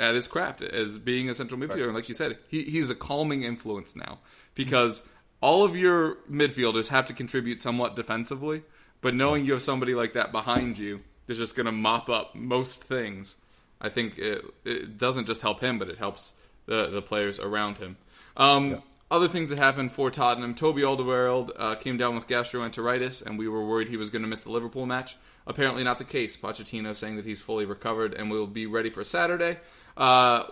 [0.00, 1.84] at his craft as being a central midfielder.
[1.84, 4.20] And like you said, he, he's a calming influence now
[4.54, 5.02] because
[5.42, 8.62] all of your midfielders have to contribute somewhat defensively,
[9.02, 12.34] but knowing you have somebody like that behind you that's just going to mop up
[12.34, 13.36] most things,
[13.80, 16.32] I think it, it doesn't just help him, but it helps
[16.64, 17.98] the the players around him.
[18.36, 23.38] Um, Other things that happened for Tottenham: Toby Alderweireld uh, came down with gastroenteritis, and
[23.38, 25.18] we were worried he was going to miss the Liverpool match.
[25.46, 26.34] Apparently, not the case.
[26.34, 29.58] Pochettino saying that he's fully recovered and will be ready for Saturday.
[29.98, 30.44] Uh,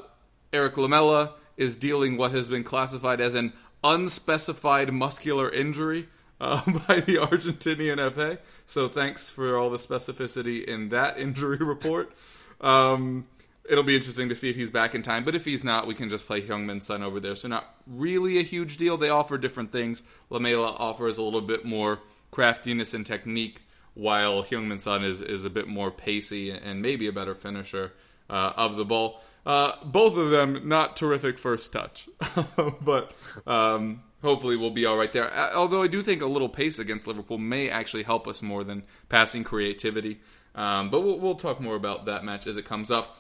[0.53, 6.09] Erik Lamela is dealing what has been classified as an unspecified muscular injury
[6.41, 8.39] uh, by the Argentinian FA.
[8.67, 12.13] So thanks for all the specificity in that injury report.
[12.61, 13.27] Um,
[13.69, 15.25] it'll be interesting to see if he's back in time.
[15.25, 17.37] But if he's not, we can just play Heung-min's son over there.
[17.37, 18.97] So not really a huge deal.
[18.97, 20.03] They offer different things.
[20.29, 22.01] Lamela offers a little bit more
[22.31, 23.63] craftiness and technique,
[23.95, 27.93] while Heung-min Son is is a bit more pacey and maybe a better finisher
[28.29, 29.23] uh, of the ball.
[29.45, 32.09] Uh, both of them not terrific first touch,
[32.83, 33.13] but
[33.47, 35.33] um, hopefully we'll be all right there.
[35.55, 38.85] Although I do think a little pace against Liverpool may actually help us more than
[39.09, 40.21] passing creativity.
[40.55, 43.19] Um, but we'll, we'll talk more about that match as it comes up.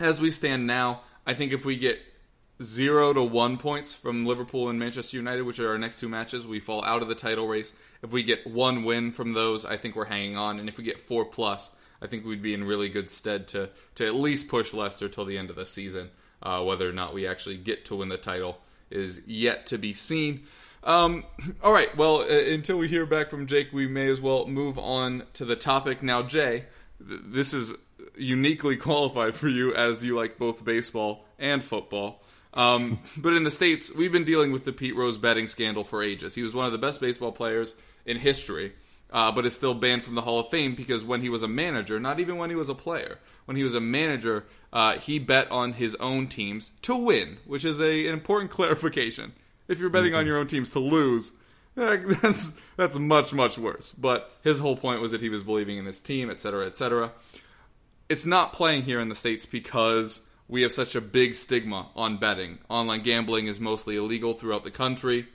[0.00, 2.00] As we stand now, I think if we get
[2.62, 6.46] zero to one points from Liverpool and Manchester United, which are our next two matches.
[6.46, 7.72] We fall out of the title race.
[8.02, 10.58] If we get one win from those, I think we're hanging on.
[10.58, 11.70] And if we get four plus,
[12.02, 15.24] I think we'd be in really good stead to to at least push Leicester till
[15.24, 16.10] the end of the season.
[16.40, 18.58] Uh, whether or not we actually get to win the title
[18.90, 20.44] is yet to be seen.
[20.84, 21.24] Um,
[21.62, 24.78] all right, well, uh, until we hear back from Jake, we may as well move
[24.78, 26.02] on to the topic.
[26.02, 26.64] Now, Jay,
[27.06, 27.74] th- this is
[28.16, 32.22] uniquely qualified for you as you like both baseball and football.
[32.54, 36.02] Um, but in the States, we've been dealing with the Pete Rose betting scandal for
[36.02, 36.34] ages.
[36.34, 38.72] He was one of the best baseball players in history,
[39.10, 41.48] uh, but is still banned from the Hall of Fame because when he was a
[41.48, 45.18] manager, not even when he was a player, when he was a manager, uh, he
[45.18, 49.32] bet on his own teams to win, which is a, an important clarification.
[49.66, 51.32] If you're betting on your own teams to lose,
[51.76, 53.92] eh, that's that's much much worse.
[53.92, 57.12] But his whole point was that he was believing in his team, etc., etc.
[58.08, 62.16] It's not playing here in the states because we have such a big stigma on
[62.16, 62.58] betting.
[62.70, 65.28] Online gambling is mostly illegal throughout the country.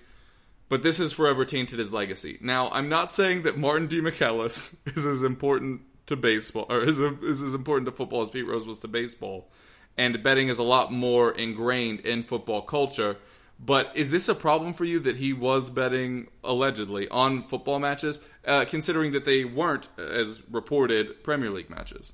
[0.73, 2.39] But this is forever tainted his legacy.
[2.41, 7.43] Now, I'm not saying that Martin Demichelis is as important to baseball, or is, is
[7.43, 9.51] as important to football as Pete Rose was to baseball.
[9.99, 13.17] And betting is a lot more ingrained in football culture.
[13.59, 18.27] But is this a problem for you that he was betting allegedly on football matches,
[18.47, 22.13] uh, considering that they weren't, as reported, Premier League matches?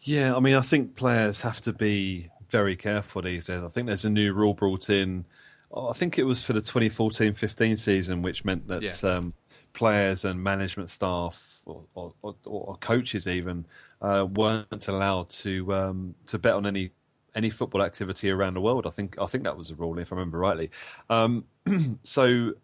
[0.00, 3.62] Yeah, I mean, I think players have to be very careful these days.
[3.62, 5.24] I think there's a new rule brought in.
[5.74, 9.10] I think it was for the 2014-15 season, which meant that Yeah.
[9.10, 9.34] um,
[9.74, 13.66] players and management staff or, or, or, or coaches even
[14.00, 16.90] uh, weren't allowed to um, to bet on any
[17.34, 18.86] any football activity around the world.
[18.86, 20.70] I think I think that was the rule, if I remember rightly.
[21.10, 21.44] Um,
[22.02, 22.54] so,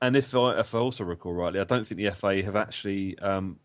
[0.00, 3.18] and if I if I also recall rightly, I don't think the FA have actually
[3.18, 3.58] um,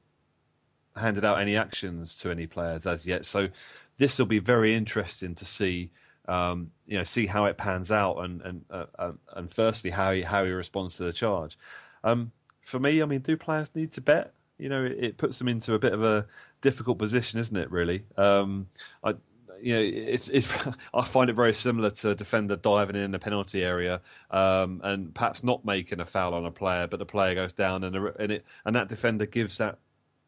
[0.95, 3.23] handed out any actions to any players as yet.
[3.25, 3.49] So
[3.97, 5.91] this will be very interesting to see.
[6.30, 10.12] Um, you know, see how it pans out, and and uh, uh, and firstly how
[10.12, 11.58] he how he responds to the charge.
[12.04, 14.34] Um, for me, I mean, do players need to bet?
[14.58, 16.28] You know, it, it puts them into a bit of a
[16.62, 17.72] difficult position, isn't it?
[17.72, 18.68] Really, um,
[19.04, 19.15] I
[19.62, 23.20] you know, it's, it's I find it very similar to a defender diving in the
[23.20, 27.36] penalty area um, and perhaps not making a foul on a player, but the player
[27.36, 29.80] goes down and, the- and it and that defender gives that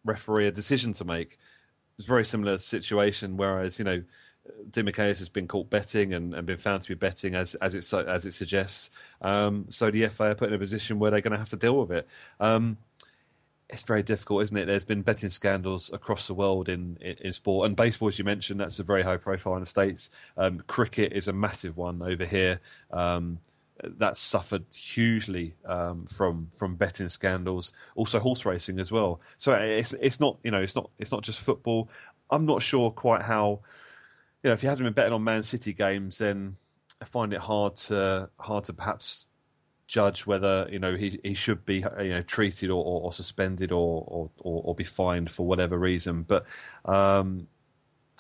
[0.04, 1.38] referee a decision to make.
[1.98, 3.38] It's a very similar situation.
[3.38, 4.04] Whereas you know,
[4.70, 7.94] Demichelis has been caught betting and, and been found to be betting as as it
[8.08, 8.90] as it suggests.
[9.22, 11.58] Um, so the FA are put in a position where they're going to have to
[11.58, 12.08] deal with it.
[12.40, 12.78] Um,
[13.70, 14.66] it's very difficult, isn't it?
[14.66, 18.26] There's been betting scandals across the world in, in, in sport and baseball, as you
[18.26, 18.60] mentioned.
[18.60, 20.10] That's a very high profile in the states.
[20.36, 22.60] Um, cricket is a massive one over here.
[22.92, 23.40] Um,
[23.84, 27.74] that's suffered hugely um, from from betting scandals.
[27.96, 29.22] Also, horse racing as well.
[29.38, 31.90] So it's it's not you know it's not it's not just football.
[32.30, 33.62] I'm not sure quite how
[34.44, 36.58] you know if he hasn't been betting on Man City games, then
[37.02, 39.28] I find it hard to hard to perhaps
[39.88, 43.72] judge whether you know he, he should be you know treated or, or, or suspended
[43.72, 46.24] or, or or be fined for whatever reason.
[46.24, 46.46] But
[46.86, 47.48] um,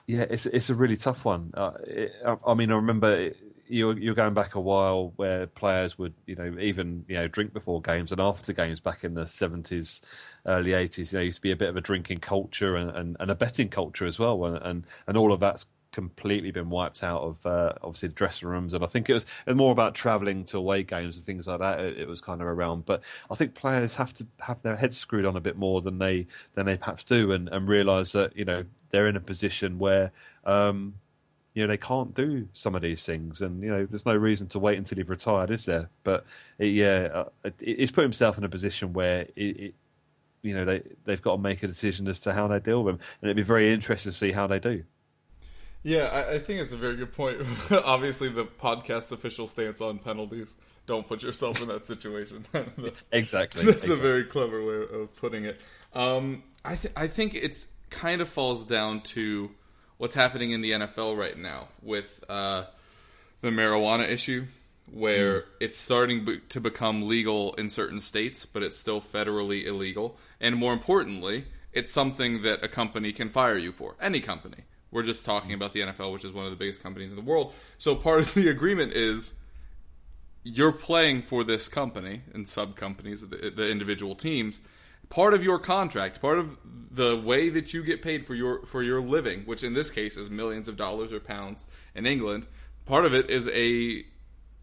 [0.08, 1.52] yeah, it's it's a really tough one.
[1.54, 5.48] Uh, it, I, I mean, I remember it, you're you're going back a while where
[5.48, 9.14] players would you know even you know drink before games and after games back in
[9.14, 10.02] the seventies,
[10.46, 11.14] early eighties.
[11.14, 13.36] You know, used to be a bit of a drinking culture and, and, and a
[13.36, 17.45] betting culture as well, and and, and all of that's completely been wiped out of
[17.45, 18.73] uh, obviously dressing rooms.
[18.73, 21.80] And I think it was, more about travelling to away games and things like that
[21.80, 24.97] it, it was kind of around but I think players have to have their heads
[24.97, 28.36] screwed on a bit more than they than they perhaps do and, and realise that
[28.36, 30.12] you know they're in a position where
[30.45, 30.95] um,
[31.54, 33.41] you know they can't do some of these things.
[33.41, 35.89] And you know there's no reason to wait until you've retired is there?
[36.04, 36.25] But
[36.58, 39.75] it, yeah uh, it, he's put himself in a position where it, it
[40.43, 42.95] you know they they've got to make a decision as to how they deal with
[42.95, 43.01] him.
[43.21, 44.84] And it'd be very interesting to see how they do
[45.84, 47.41] Yeah, I, I think it's a very good point.
[47.72, 50.56] Obviously, the podcast's official stance on penalties.
[50.86, 52.46] Don't put yourself in that situation.
[52.52, 53.65] that's, Exactly.
[53.65, 53.96] That's exactly.
[53.98, 55.60] a very clever way of putting it.
[55.94, 59.52] Um, I th- I think it's kind of falls down to
[59.98, 62.65] what's happening in the NFL right now with uh,
[63.41, 64.46] the marijuana issue,
[64.91, 70.17] where it's starting be- to become legal in certain states, but it's still federally illegal.
[70.39, 73.96] And more importantly, it's something that a company can fire you for.
[74.02, 74.63] Any company.
[74.91, 77.23] We're just talking about the NFL, which is one of the biggest companies in the
[77.23, 77.54] world.
[77.77, 79.34] So part of the agreement is
[80.43, 84.62] you're playing for this company and sub companies, the, the individual teams.
[85.10, 88.82] Part of your contract, part of the way that you get paid for your for
[88.82, 92.47] your living, which in this case is millions of dollars or pounds in England,
[92.86, 94.06] part of it is a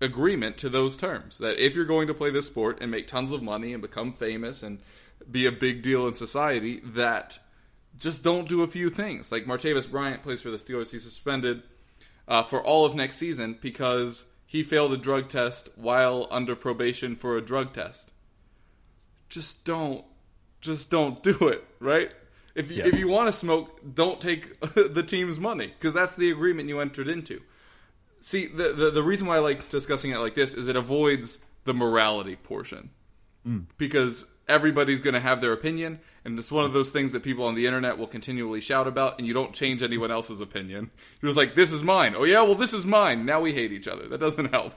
[0.00, 3.32] agreement to those terms that if you're going to play this sport and make tons
[3.32, 4.78] of money and become famous and
[5.30, 7.38] be a big deal in society, that
[7.98, 9.30] just don't do a few things.
[9.32, 11.62] Like Martavis Bryant plays for the Steelers, he's suspended
[12.26, 17.16] uh, for all of next season because he failed a drug test while under probation
[17.16, 18.12] for a drug test.
[19.28, 20.04] Just don't,
[20.61, 22.12] just don't do it, right?
[22.54, 22.87] If you, Yeah.
[22.88, 26.80] if you want to smoke, don't take the team's money because that's the agreement you
[26.80, 27.40] entered into.
[28.20, 31.38] See, the, the the reason why I like discussing it like this is it avoids
[31.64, 32.90] the morality portion
[33.78, 37.44] because everybody's going to have their opinion, and it's one of those things that people
[37.44, 40.90] on the internet will continually shout about, and you don't change anyone else's opinion.
[41.20, 43.24] You're just like, "This is mine." Oh yeah, well this is mine.
[43.24, 44.06] Now we hate each other.
[44.08, 44.74] That doesn't help.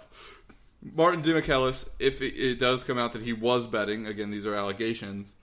[0.84, 4.56] Martin Demichelis, if it, it does come out that he was betting, again these are
[4.56, 5.36] allegations,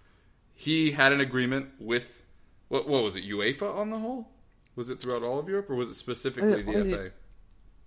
[0.55, 2.25] he had an agreement with
[2.69, 4.29] what, what was it UEFA on the whole?
[4.75, 7.11] Was it throughout all of Europe, or was it specifically I- the I- FA?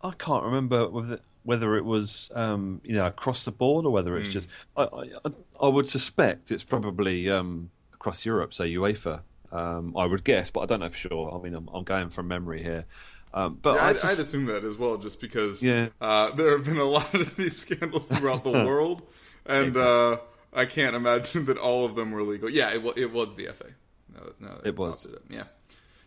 [0.04, 4.18] I can't remember whether whether it was um, you know across the board or whether
[4.18, 4.34] it's Hmm.
[4.34, 4.50] just.
[4.78, 5.30] I, I,
[5.62, 9.24] I would suspect it's probably um, across Europe, say UEFA.
[9.52, 11.34] Um, I would guess, but I don't know for sure.
[11.36, 12.86] I mean, I'm, I'm going from memory here.
[13.34, 15.90] Um, but Yeah, I I'd, just, I'd assume that as well, just because Yeah.
[16.00, 19.04] uh, there have been a lot of these scandals throughout the world,
[19.46, 20.18] and uh,
[20.54, 22.50] I can't imagine that all of them were legal.
[22.50, 23.68] Yeah, it, it was the FA.
[24.14, 25.06] No, no, It was.
[25.30, 25.44] Yeah.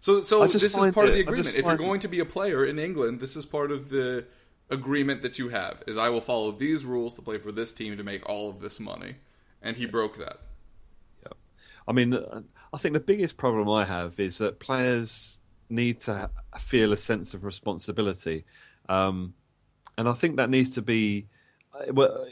[0.01, 1.49] So, so this is find part of the agreement.
[1.49, 4.27] If you're find- going to be a player in England, this is part of the
[4.70, 5.83] agreement that you have.
[5.87, 8.61] Is I will follow these rules to play for this team to make all of
[8.61, 9.16] this money,
[9.62, 10.38] and he broke that.
[11.22, 11.33] Yeah,
[11.87, 12.14] I mean,
[12.72, 17.35] I think the biggest problem I have is that players need to feel a sense
[17.35, 18.44] of responsibility,
[18.88, 19.35] um,
[19.96, 21.27] and I think that needs to be.
[21.72, 22.27] uh, Well,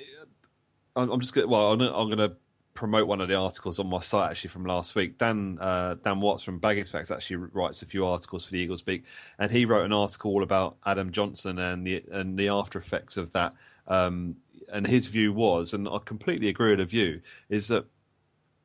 [0.97, 1.49] I'm just going.
[1.49, 2.37] Well, I'm going to
[2.75, 5.19] promote one of the articles on my site actually from last week.
[5.19, 8.83] Dan uh, Dan Watts from Baggage Facts actually writes a few articles for the Eagles
[8.83, 9.05] Beak,
[9.39, 13.17] and he wrote an article all about Adam Johnson and the and the after effects
[13.17, 13.55] of that.
[13.87, 14.37] Um,
[14.73, 17.85] and his view was, and I completely agree with the view, is that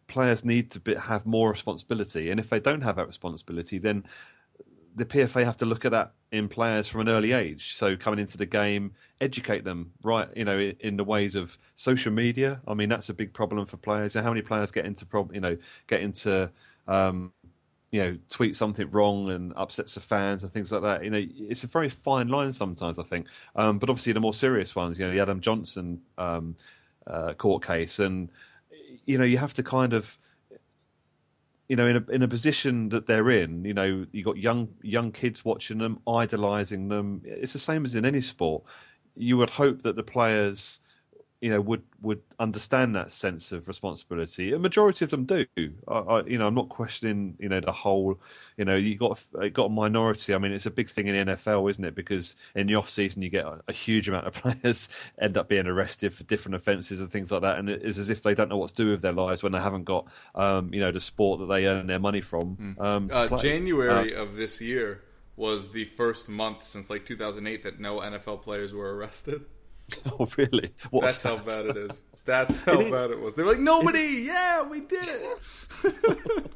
[0.08, 4.06] players need to be, have more responsibility, and if they don't have that responsibility, then
[4.98, 7.76] the PFA have to look at that in players from an early age.
[7.76, 12.12] So coming into the game, educate them right, you know, in, the ways of social
[12.12, 12.62] media.
[12.68, 14.16] I mean, that's a big problem for players.
[14.16, 15.56] And how many players get into prob, you know,
[15.86, 16.52] get into,
[16.88, 17.32] um,
[17.92, 21.04] you know, tweet something wrong and upsets the fans and things like that.
[21.04, 22.98] You know, it's a very fine line sometimes.
[22.98, 26.56] I think, um, but obviously the more serious ones, you know, the Adam Johnson um,
[27.06, 28.32] uh, court case, and
[29.06, 30.18] you know, you have to kind of
[31.68, 34.70] you know, in a in a position that they're in, you know, you got young
[34.82, 37.22] young kids watching them, idolizing them.
[37.26, 38.64] It's the same as in any sport.
[39.16, 40.80] You would hope that the players,
[41.42, 44.54] you know, would would understand that sense of responsibility.
[44.54, 45.46] A majority of them do.
[45.88, 48.20] I, I, you know, I'm not questioning, you know, the whole.
[48.58, 49.24] You know, you got
[49.54, 50.34] got a minority.
[50.34, 51.94] I mean, it's a big thing in the NFL, isn't it?
[51.94, 55.48] Because in the off season, you get a, a huge amount of players end up
[55.48, 58.50] being arrested for different offences and things like that, and it's as if they don't
[58.50, 61.00] know what to do with their lives when they haven't got, um, you know, the
[61.00, 62.76] sport that they earn their money from.
[62.80, 63.38] Um, Uh.
[63.38, 65.04] January Uh, of this year
[65.36, 69.46] was the first month since like 2008 that no NFL players were arrested.
[70.20, 70.70] oh, really?
[70.90, 72.04] What That's how bad it is.
[72.26, 73.36] That's how It is- bad it was.
[73.36, 76.52] They're like, nobody, yeah, we did it.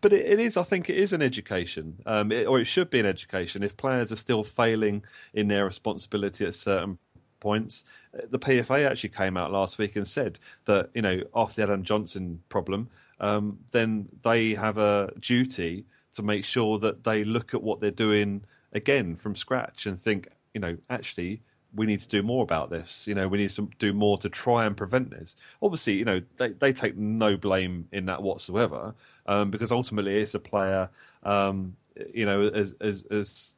[0.00, 2.88] But it, it is, I think, it is an education, um, it, or it should
[2.88, 3.64] be an education.
[3.64, 6.98] If players are still failing in their responsibility at certain
[7.40, 7.82] points,
[8.16, 11.62] uh, the PFA actually came out last week and said that you know after the
[11.64, 17.52] Adam Johnson problem, um, then they have a duty to make sure that they look
[17.52, 21.42] at what they're doing again from scratch and think, you know, actually
[21.74, 23.06] we need to do more about this.
[23.06, 25.36] You know, we need to do more to try and prevent this.
[25.62, 28.94] Obviously, you know, they, they take no blame in that whatsoever,
[29.26, 30.90] um, because ultimately it's a player,
[31.22, 31.76] um,
[32.12, 33.54] you know, as as as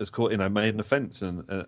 [0.00, 1.64] as caught, you know, made an offence, and uh,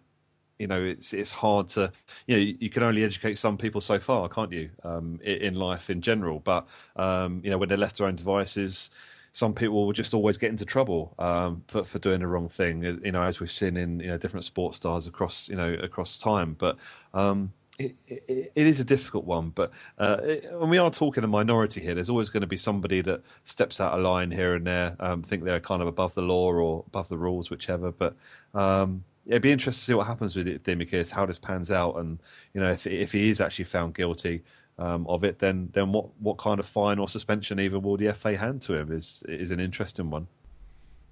[0.58, 1.92] you know, it's it's hard to,
[2.26, 5.90] you know, you, can only educate some people so far, can't you, um, in life
[5.90, 6.40] in general?
[6.40, 8.90] But um, you know, when they're left to their own devices
[9.36, 12.82] some people will just always get into trouble um, for for doing the wrong thing.
[12.82, 16.16] You know, as we've seen in you know different sports stars across you know across
[16.16, 16.54] time.
[16.58, 16.78] But
[17.12, 19.50] um, it, it, it is a difficult one.
[19.50, 20.16] But uh,
[20.52, 23.78] when we are talking a minority here, there's always going to be somebody that steps
[23.78, 24.96] out of line here and there.
[25.00, 27.92] Um, think they're kind of above the law or above the rules, whichever.
[27.92, 28.16] But
[28.54, 31.96] um, it'd be interesting to see what happens with it, Demichelis, how this pans out,
[31.96, 32.20] and
[32.54, 34.44] you know if if he is actually found guilty
[34.78, 38.12] um, of it, then then what what kind of fine or suspension even will the
[38.12, 40.28] FA hand to him is is an interesting one.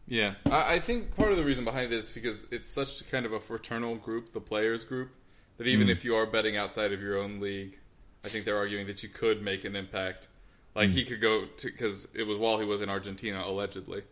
[0.07, 3.25] Yeah, I, I think part of the reason behind it is because it's such kind
[3.25, 5.11] of a fraternal group, the players group,
[5.57, 5.93] that even hmm.
[5.93, 7.79] if you are betting outside of your own league,
[8.25, 10.29] I think they're arguing that you could make an impact.
[10.75, 10.97] Like hmm.
[10.97, 14.03] he could go to because it was while he was in Argentina allegedly,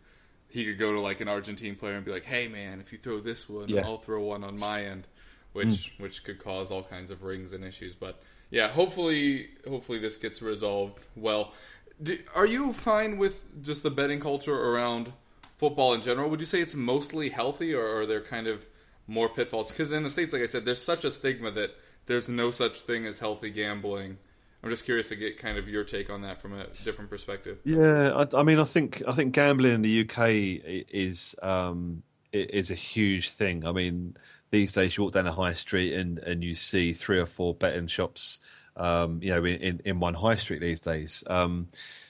[0.49, 2.97] he could go to like an Argentine player and be like, "Hey man, if you
[2.97, 3.81] throw this one, Yeah.
[3.81, 5.07] I'll throw one on my end,"
[5.51, 5.59] hmm.
[5.59, 7.93] which which could cause all kinds of rings and issues.
[7.93, 8.19] But
[8.53, 11.53] yeah, hopefully hopefully this gets resolved well.
[12.01, 15.11] Do, are you fine with just the betting culture around
[15.57, 18.65] football in general, would you say it's mostly healthy, or are there kind of
[19.07, 19.71] more pitfalls?
[19.71, 21.71] Because in the states, like I said, there's such a stigma that
[22.05, 24.17] there's no such thing as healthy gambling.
[24.61, 27.59] I'm just curious to get kind of your take on that from a different perspective.
[27.63, 32.69] Yeah, I, I mean, I think I think gambling in the UK is um, is
[32.69, 33.65] a huge thing.
[33.65, 34.17] I mean,
[34.53, 37.55] these days you walk down a high street and, and you see three or four
[37.55, 38.39] betting shops,
[38.77, 41.23] um, you know, in, in, one high street these days.
[41.25, 41.67] Um,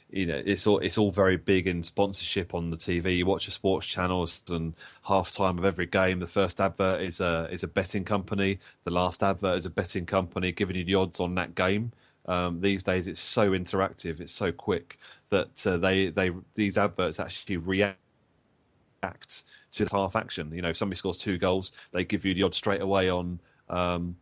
[0.10, 3.16] you know, it's all it's all very big in sponsorship on the TV.
[3.16, 4.74] You watch the sports channels, and
[5.04, 8.60] half time of every game, the first advert is a is a betting company.
[8.84, 11.94] The last advert is a betting company giving you the odds on that game.
[12.26, 14.98] Um, these days, it's so interactive, it's so quick
[15.30, 17.98] that uh, they they these adverts actually react
[19.74, 20.52] to half action.
[20.54, 23.40] You know, if somebody scores two goals, they give you the odds straight away on.
[23.70, 24.18] Um,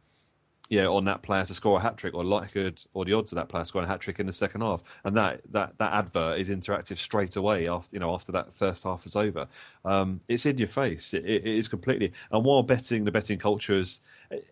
[0.70, 3.36] yeah, on that player to score a hat trick, or likelihood, or the odds of
[3.36, 6.40] that player scoring a hat trick in the second half, and that that that advert
[6.40, 9.50] is interactive straight away after you know after that first half is over.
[9.84, 11.14] Um, it's in your face.
[11.14, 12.14] It, it is completely.
[12.32, 14.00] And while betting, the betting culture is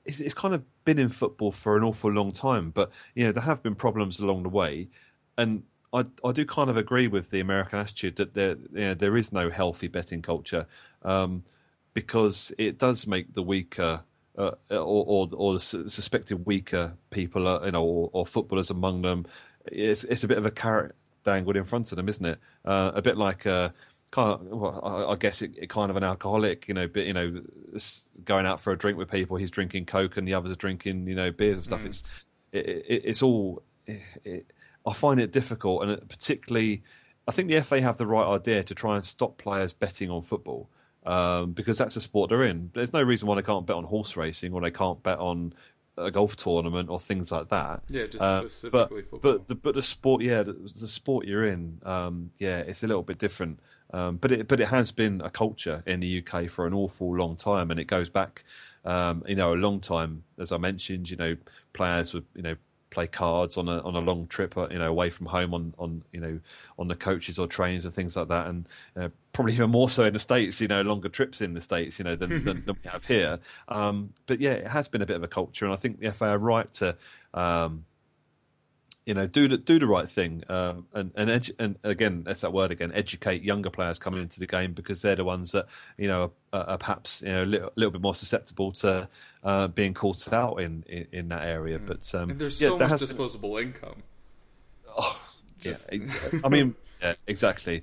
[0.05, 3.43] it's kind of been in football for an awful long time, but you know there
[3.43, 4.89] have been problems along the way,
[5.37, 5.63] and
[5.93, 9.17] I I do kind of agree with the American attitude that there you know, there
[9.17, 10.67] is no healthy betting culture,
[11.03, 11.43] um,
[11.93, 14.03] because it does make the weaker
[14.37, 19.01] uh, or, or or the suspected weaker people, uh, you know, or, or footballers among
[19.01, 19.25] them.
[19.65, 22.39] It's it's a bit of a carrot dangled in front of them, isn't it?
[22.63, 23.73] Uh, a bit like a
[24.11, 27.05] kind of, well, I, I guess it, it kind of an alcoholic, you know, but
[27.05, 27.41] you know,
[28.23, 31.07] going out for a drink with people, he's drinking coke and the others are drinking,
[31.07, 31.85] you know, beers and stuff.
[31.85, 32.03] It's
[32.51, 33.63] it, it, it's all.
[34.23, 34.51] It,
[34.89, 36.83] I find it difficult, and it particularly,
[37.27, 40.23] I think the FA have the right idea to try and stop players betting on
[40.23, 40.69] football
[41.05, 42.71] um, because that's the sport they're in.
[42.73, 45.53] There's no reason why they can't bet on horse racing or they can't bet on
[45.97, 47.83] a golf tournament or things like that.
[47.89, 49.19] Yeah, just Uh, specifically but, football.
[49.19, 52.87] But the, but the sport, yeah, the, the sport you're in, um, yeah, it's a
[52.87, 53.59] little bit different.
[53.91, 57.15] Um, but it but it has been a culture in the UK for an awful
[57.15, 58.43] long time, and it goes back,
[58.85, 60.23] um, you know, a long time.
[60.37, 61.37] As I mentioned, you know,
[61.73, 62.55] players would you know
[62.89, 65.73] play cards on a on a long trip, uh, you know, away from home on
[65.77, 66.39] on you know
[66.77, 68.67] on the coaches or trains and things like that, and
[68.97, 71.99] uh, probably even more so in the states, you know, longer trips in the states,
[71.99, 73.39] you know, than than, than we have here.
[73.67, 76.11] Um, but yeah, it has been a bit of a culture, and I think the
[76.11, 76.95] FA are right to.
[77.33, 77.85] Um,
[79.09, 82.41] you know, do the do the right thing, um, and and, edu- and again, that's
[82.41, 82.91] that word again.
[82.93, 85.65] Educate younger players coming into the game because they're the ones that
[85.97, 89.09] you know are, are perhaps you know a little, little bit more susceptible to
[89.43, 91.79] uh, being caught out in, in, in that area.
[91.79, 94.03] But um, and there's yeah, so there much has been- disposable income.
[95.61, 95.73] yeah,
[96.43, 97.81] I mean, yeah, exactly.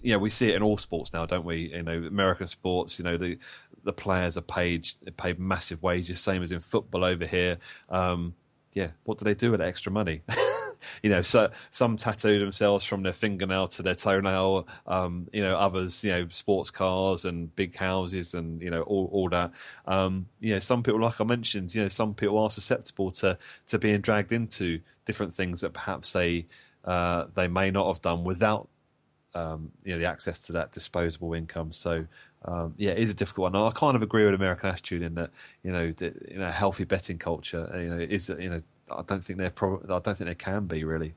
[0.00, 1.74] Yeah, we see it in all sports now, don't we?
[1.74, 3.00] You know, American sports.
[3.00, 3.36] You know, the
[3.82, 7.58] the players are paid paid massive wages, same as in football over here.
[7.88, 8.36] Um,
[8.78, 10.22] yeah, what do they do with that extra money?
[11.02, 14.68] you know, so some tattoo themselves from their fingernail to their toenail.
[14.86, 19.08] Um, you know, others, you know, sports cars and big houses and you know all
[19.10, 19.50] all that.
[19.86, 23.36] Um, you know, some people, like I mentioned, you know, some people are susceptible to
[23.66, 26.46] to being dragged into different things that perhaps they
[26.84, 28.68] uh, they may not have done without
[29.34, 31.72] um, you know the access to that disposable income.
[31.72, 32.06] So
[32.44, 33.56] um, yeah, it is a difficult one.
[33.56, 35.30] I kind of agree with American attitude in that
[35.62, 37.70] you know the, you know healthy betting culture.
[37.74, 40.66] You know is you know I don't think they're prob- I don't think they can
[40.66, 41.14] be really.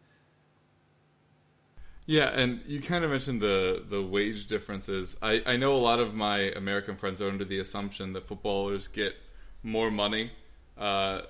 [2.08, 5.16] Yeah, and you kind of mentioned the the wage differences.
[5.22, 8.88] I, I know a lot of my American friends are under the assumption that footballers
[8.88, 9.16] get
[9.64, 10.32] more money
[10.78, 11.22] uh,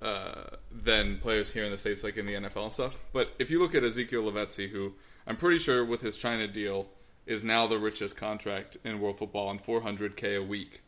[0.00, 2.98] uh, than players here in the states, like in the NFL and stuff.
[3.12, 4.94] But if you look at Ezequiel Lavezzi, who
[5.26, 6.88] I'm pretty sure with his China deal
[7.26, 10.82] is now the richest contract in world football on 400k a week.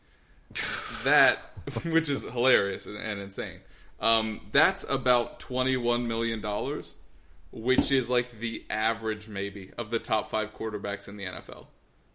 [1.03, 1.37] that,
[1.85, 3.59] which is hilarious and, and insane.
[3.99, 6.95] Um, that's about 21 million dollars
[7.51, 11.67] which is like the average maybe of the top five quarterbacks in the NFL.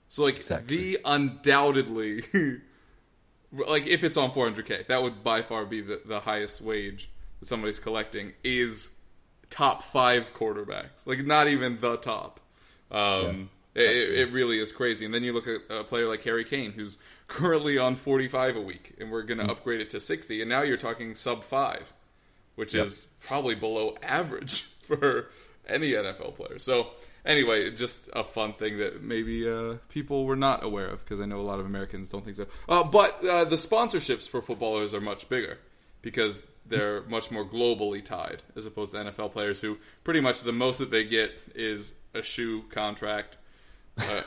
[0.09, 0.77] So like Exactly.
[0.77, 2.23] the undoubtedly
[3.53, 7.11] like if it's on 400k, that would by far be the, the highest wage
[7.41, 8.93] that somebody's collecting is
[9.51, 11.07] top five quarterbacks.
[11.07, 12.41] Like not even the top.
[12.91, 15.05] Um, it, it, it really is crazy.
[15.05, 16.99] And then you look at a player like Harry Kane, who's
[17.29, 20.63] currently on 45 a week, and we're going to upgrade it to 60, and now
[20.63, 21.93] you're talking sub five
[22.55, 25.31] which is probably below average for
[25.67, 26.59] any NFL player.
[26.59, 26.89] So
[27.25, 31.27] anyway, just a fun thing that maybe uh, people were not aware of because I
[31.27, 32.47] know a lot of Americans don't think so.
[32.69, 35.59] Uh, but uh, the sponsorships for footballers are much bigger
[36.03, 40.53] because they're much more globally tied as opposed to NFL players who pretty much the
[40.53, 43.37] most that they get is a shoe contract,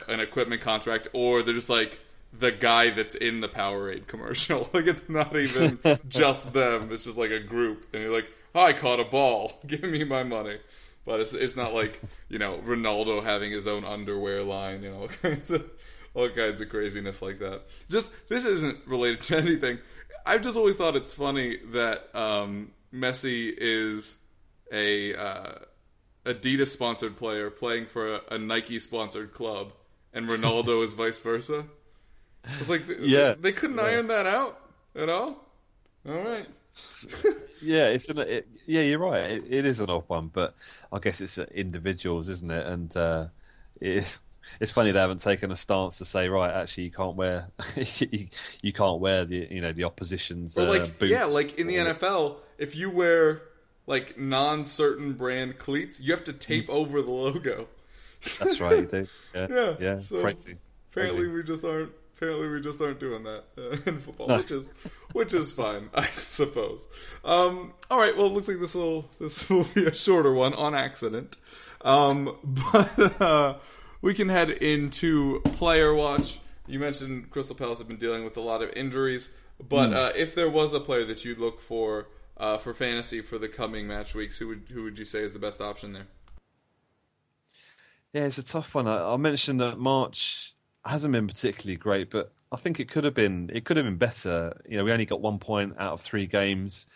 [0.08, 2.00] an equipment contract, or they're just like
[2.32, 4.68] the guy that's in the Powerade commercial.
[4.72, 8.72] like it's not even just them; it's just like a group, and you're like, "I
[8.72, 9.52] caught a ball.
[9.66, 10.58] Give me my money."
[11.08, 15.00] but it's it's not like you know Ronaldo having his own underwear line, you know,
[15.00, 15.68] all kinds of
[16.14, 17.62] all kinds of craziness like that.
[17.88, 19.78] Just this isn't related to anything.
[20.26, 24.18] I've just always thought it's funny that um, Messi is
[24.70, 25.52] a uh,
[26.28, 29.72] Adidas sponsored player playing for a, a Nike sponsored club,
[30.12, 31.64] and Ronaldo is vice versa.
[32.44, 33.34] It's like Yeah.
[33.34, 34.60] they, they couldn't iron that out
[34.94, 35.44] at all.
[36.08, 36.46] All right.
[37.60, 39.30] Yeah, it's an, it, yeah, you're right.
[39.32, 40.54] It, it is an odd one, but
[40.92, 42.64] I guess it's uh, individuals, isn't it?
[42.68, 43.26] And uh,
[43.80, 44.20] it,
[44.60, 48.28] it's funny they haven't taken a stance to say, right, actually, you can't wear you,
[48.62, 51.74] you can't wear the you know the opposition's uh, like boots yeah, like in the
[51.78, 53.42] NFL, if you wear
[53.88, 57.66] like non-certain brand cleats, you have to tape over the logo.
[58.38, 59.06] That's right, you do.
[59.34, 60.56] Yeah, Yeah, yeah, so crazy.
[60.92, 61.32] Apparently, Crazy.
[61.34, 61.92] we just aren't.
[62.16, 64.36] Apparently, we just aren't doing that uh, in football, No.
[64.38, 64.72] which is
[65.12, 66.88] which is fine, I suppose.
[67.24, 68.16] Um, all right.
[68.16, 71.36] Well, it looks like this will this will be a shorter one on accident,
[71.82, 73.54] um, but uh,
[74.02, 76.40] we can head into player watch.
[76.66, 79.30] You mentioned Crystal Palace have been dealing with a lot of injuries,
[79.68, 82.08] but uh, if there was a player that you'd look for
[82.38, 85.32] uh, for fantasy for the coming match weeks, who would who would you say is
[85.32, 86.06] the best option there?
[88.12, 88.86] Yeah, it's a tough one.
[88.86, 90.54] I, I mentioned that March
[90.86, 93.50] hasn't been particularly great, but I think it could have been.
[93.52, 94.60] It could have been better.
[94.68, 96.86] You know, we only got one point out of three games.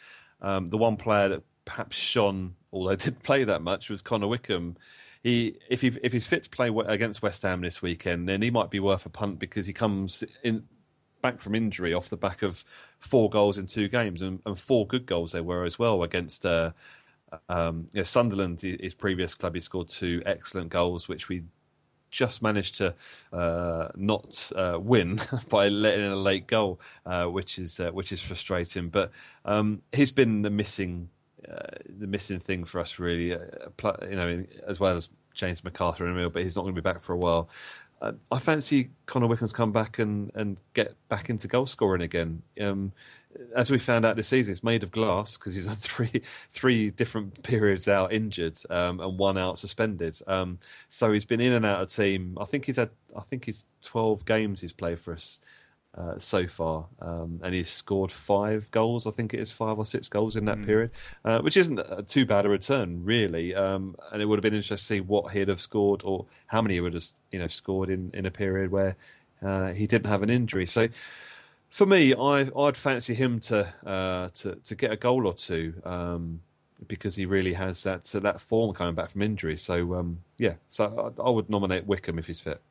[0.40, 4.76] Um, the one player that perhaps shone, although didn't play that much, was Connor Wickham.
[5.22, 8.50] He, if he, if he's fit to play against West Ham this weekend, then he
[8.50, 10.64] might be worth a punt because he comes in
[11.22, 12.64] back from injury off the back of
[13.02, 16.46] four goals in two games and, and four good goals they were as well against
[16.46, 16.72] uh,
[17.48, 21.44] um, Sunderland, his previous club, he scored two excellent goals, which we
[22.10, 22.94] just managed to
[23.32, 28.12] uh, not uh, win by letting in a late goal, uh, which is uh, which
[28.12, 28.88] is frustrating.
[28.88, 29.10] But
[29.44, 31.08] um, he's been the missing
[31.50, 33.28] uh, the missing thing for us, really.
[33.30, 33.36] You
[34.10, 36.84] know, as well as James McArthur in the middle, but he's not going to be
[36.84, 37.48] back for a while.
[38.32, 42.42] I fancy Connor Wickham's come back and, and get back into goal scoring again.
[42.60, 42.92] Um,
[43.54, 46.90] as we found out this season, it's made of glass because he's had three three
[46.90, 50.18] different periods out injured um, and one out suspended.
[50.26, 52.36] Um, so he's been in and out of team.
[52.40, 55.40] I think he's had I think he's twelve games he's played for us
[55.96, 59.06] uh, so far, um, and he's scored five goals.
[59.06, 60.90] I think it is five or six goals in that period,
[61.24, 63.54] uh, which isn't too bad a return really.
[63.54, 66.62] Um, and it would have been interesting to see what he'd have scored or how
[66.62, 68.96] many he would have you know scored in, in a period where
[69.42, 70.66] uh, he didn't have an injury.
[70.66, 70.88] So
[71.68, 75.74] for me, I, I'd fancy him to uh, to to get a goal or two
[75.84, 76.40] um,
[76.86, 79.56] because he really has that so that form coming back from injury.
[79.56, 82.62] So um, yeah, so I, I would nominate Wickham if he's fit.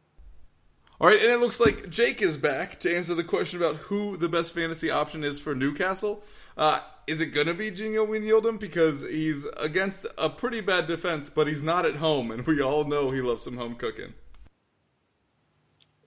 [1.02, 4.18] All right, and it looks like Jake is back to answer the question about who
[4.18, 6.24] the best fantasy option is for Newcastle.
[6.56, 11.28] Uh, is it going to be Gini Wijnaldum because he's against a pretty bad defense,
[11.28, 14.14] but he's not at home, and we all know he loves some home cooking.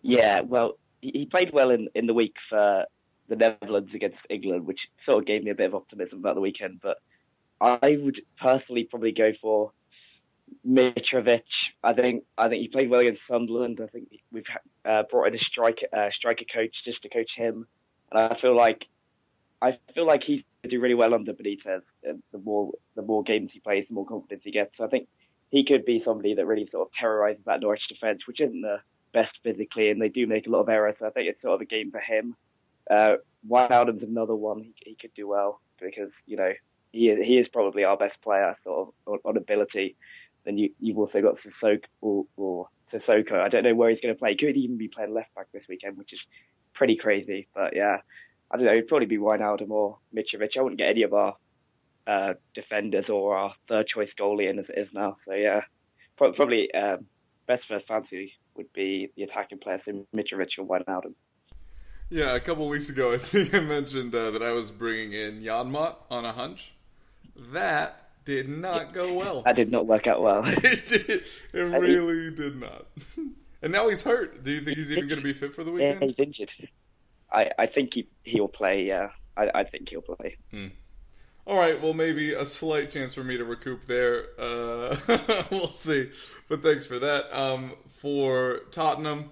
[0.02, 2.84] Yeah, well, he played well in, in the week for
[3.28, 6.40] the Netherlands against England, which sort of gave me a bit of optimism about the
[6.40, 6.78] weekend.
[6.80, 6.98] But
[7.60, 9.72] I would personally probably go for
[10.66, 11.42] Mitrovic.
[11.82, 13.80] I think I think he played well against Sunderland.
[13.82, 14.44] I think we've
[14.84, 17.66] uh, brought in a striker uh, striker coach just to coach him,
[18.10, 18.84] and I feel like
[19.60, 21.82] I feel like he's going to do really well under Benitez.
[22.02, 24.76] The more the more games he plays, the more confidence he gets.
[24.76, 25.08] So I think
[25.50, 28.80] he could be somebody that really sort of terrorizes that Norwich defence, which isn't the
[29.12, 30.96] best physically, and they do make a lot of errors.
[30.98, 32.36] So I think it's sort of a game for him.
[32.90, 33.16] Uh,
[33.48, 36.52] Wijnaldum's another one he, he could do well because you know
[36.92, 39.96] he he is probably our best player sort of on, on ability.
[40.44, 43.34] Then you you've also got Sissoko or, or Sissoko.
[43.34, 44.30] I don't know where he's going to play.
[44.30, 46.20] He could even be playing left back this weekend, which is
[46.74, 47.48] pretty crazy.
[47.54, 47.98] But yeah,
[48.50, 48.72] I don't know.
[48.72, 50.56] It'd probably be Wijnaldum or Mitrovic.
[50.56, 51.36] I wouldn't get any of our
[52.06, 55.16] uh, defenders or our third choice goalie in as it is now.
[55.26, 55.62] So yeah,
[56.16, 57.06] pro- probably um,
[57.46, 61.14] best first fancy would be the attacking players, so Mitrovic or Wijnaldum.
[62.10, 65.42] Yeah, a couple weeks ago, I think I mentioned uh, that I was bringing in
[65.42, 66.74] Janmaat on a hunch.
[67.52, 69.42] That did not go well.
[69.42, 70.42] That did not work out well.
[70.46, 71.24] it did.
[71.52, 72.86] It really did not.
[73.62, 74.42] And now he's hurt.
[74.42, 76.02] Do you think he's even going to be fit for the yeah, weekend?
[76.02, 76.50] he's injured.
[77.32, 78.84] I, I think he he'll play.
[78.84, 80.36] Yeah, I, I think he'll play.
[81.46, 84.28] All right, well, maybe a slight chance for me to recoup there.
[84.38, 84.96] Uh,
[85.50, 86.10] we'll see.
[86.48, 87.38] But thanks for that.
[87.38, 89.30] Um, for Tottenham,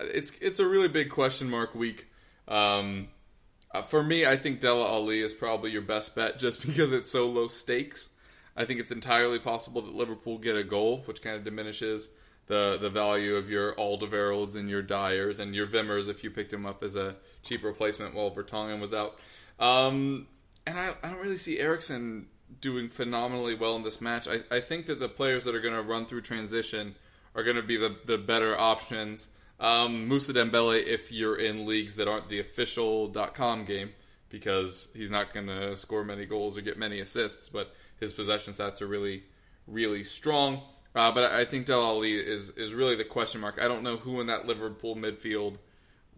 [0.00, 2.08] it's it's a really big question mark week.
[2.48, 3.08] Um,
[3.74, 7.10] uh, for me, I think Dele Alli is probably your best bet just because it's
[7.10, 8.08] so low stakes.
[8.56, 12.10] I think it's entirely possible that Liverpool get a goal, which kind of diminishes
[12.46, 16.52] the the value of your Alderweirelds and your Diers and your Wimmers if you picked
[16.52, 19.18] him up as a cheap replacement while Vertonghen was out.
[19.58, 20.26] Um,
[20.66, 22.26] and I, I don't really see Eriksen
[22.60, 24.28] doing phenomenally well in this match.
[24.28, 26.94] I, I think that the players that are going to run through transition
[27.34, 29.30] are going to be the, the better options.
[29.58, 33.90] Um, Mousa Dembele, if you're in leagues that aren't the official.com game,
[34.28, 38.52] because he's not going to score many goals or get many assists, but his possession
[38.52, 39.22] stats are really,
[39.68, 40.60] really strong.
[40.94, 43.58] Uh, but I think Dele Alli is is really the question mark.
[43.62, 45.54] I don't know who in that Liverpool midfield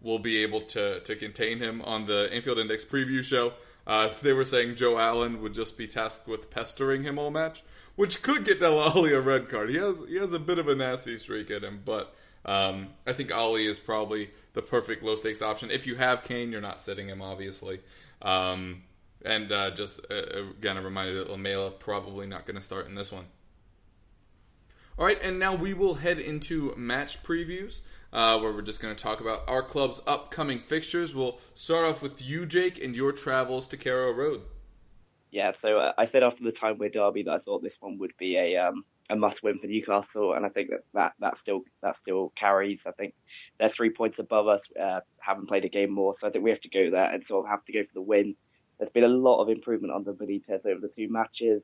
[0.01, 1.81] will be able to to contain him.
[1.83, 3.53] On the Anfield Index preview show,
[3.87, 7.63] uh, they were saying Joe Allen would just be tasked with pestering him all match,
[7.95, 9.69] which could get Dele Alli a red card.
[9.69, 12.13] He has he has a bit of a nasty streak in him, but
[12.45, 15.71] um, I think Alli is probably the perfect low stakes option.
[15.71, 17.79] If you have Kane, you're not sitting him, obviously.
[18.21, 18.81] Um,
[19.23, 22.95] and uh, just uh, again, a reminder that Lamela probably not going to start in
[22.95, 23.25] this one.
[24.97, 27.81] All right, and now we will head into match previews,
[28.13, 31.13] uh, where we're just going to talk about our club's upcoming fixtures.
[31.13, 34.43] We'll start off with you, Jake, and your travels to Carrow Road.
[35.31, 38.13] Yeah, so uh, I said after the Tyne-Wear derby that I thought this one would
[38.17, 41.63] be a um, a must win for Newcastle, and I think that, that that still
[41.81, 42.79] that still carries.
[42.85, 43.13] I think
[43.59, 46.51] they're three points above us, uh, haven't played a game more, so I think we
[46.51, 48.35] have to go there and sort of have to go for the win.
[48.77, 51.61] There's been a lot of improvement under Benitez over the two matches.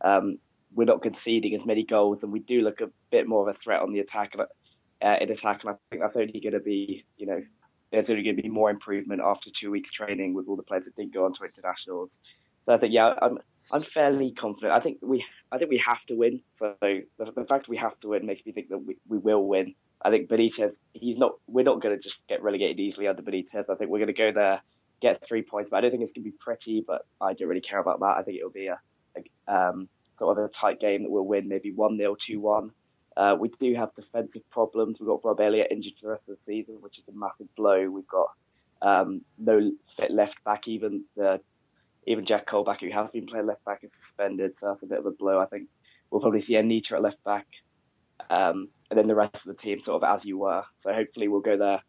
[0.00, 0.38] Um,
[0.74, 3.58] we're not conceding as many goals, and we do look a bit more of a
[3.62, 4.34] threat on the attack.
[4.38, 7.42] Uh, in attack, and I think that's only going to be, you know,
[7.92, 10.84] there's only going to be more improvement after two weeks training with all the players
[10.84, 12.10] that didn't go on to internationals.
[12.64, 13.38] So I think, yeah, I'm
[13.72, 14.72] I'm fairly confident.
[14.72, 16.40] I think we I think we have to win.
[16.58, 19.44] So the, the fact we have to win makes me think that we, we will
[19.44, 19.74] win.
[20.02, 21.32] I think Benitez, he's not.
[21.46, 23.68] We're not going to just get relegated easily under Benitez.
[23.68, 24.60] I think we're going to go there,
[25.00, 25.68] get three points.
[25.70, 26.84] But I don't think it's going to be pretty.
[26.86, 28.16] But I don't really care about that.
[28.18, 28.78] I think it'll be a,
[29.16, 29.88] a um,
[30.18, 32.70] sort of a tight game that we'll win, maybe one 0 two one.
[33.16, 34.98] Uh, we do have defensive problems.
[35.00, 37.54] We've got Rob Elliot injured for the rest of the season, which is a massive
[37.56, 37.88] blow.
[37.88, 38.30] We've got
[38.82, 40.62] um, no fit left back.
[40.66, 41.40] Even the
[42.06, 44.98] even Jack Colback, who has been playing left back, is suspended, so that's a bit
[44.98, 45.40] of a blow.
[45.40, 45.68] I think
[46.10, 47.46] we'll probably see Anita at left back,
[48.28, 50.62] um, and then the rest of the team sort of as you were.
[50.82, 51.82] So hopefully we'll go there,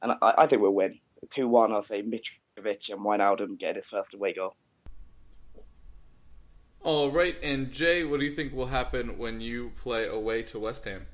[0.00, 1.00] and I, I think we'll win
[1.34, 1.72] two one.
[1.72, 4.54] I'll say Mitrovic and Wijnaldum get his first away goal.
[6.84, 10.58] All right, and Jay, what do you think will happen when you play away to
[10.58, 11.06] West Ham?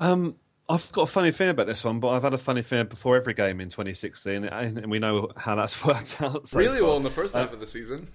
[0.00, 0.36] Um,
[0.68, 3.16] I've got a funny feeling about this one, but I've had a funny feeling before
[3.16, 6.46] every game in 2016, and we know how that's worked out.
[6.48, 6.88] So really far.
[6.88, 8.08] well in the first half uh, of the season.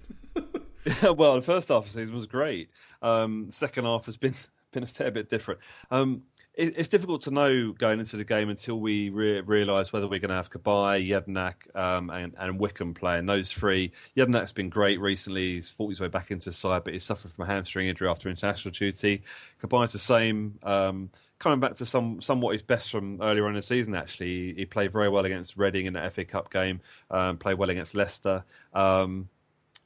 [1.02, 2.70] yeah, well, the first half of the season was great.
[3.02, 4.34] Um, second half has been
[4.72, 5.60] been a fair bit different.
[5.90, 6.22] Um,
[6.60, 10.20] it, it's difficult to know going into the game until we re- realise whether we're
[10.20, 13.26] going to have Cabaye, Jedinak, um, and, and Wickham playing.
[13.26, 13.92] Those three.
[14.16, 15.54] Jedinak's been great recently.
[15.54, 18.08] He's fought his way back into the side, but he's suffered from a hamstring injury
[18.08, 19.22] after international duty.
[19.62, 20.58] Cabaye's the same.
[20.62, 23.94] Um, coming back to some somewhat his best from earlier on in the season.
[23.94, 26.80] Actually, he played very well against Reading in the FA Cup game.
[27.10, 28.44] Um, played well against Leicester.
[28.74, 29.28] Um,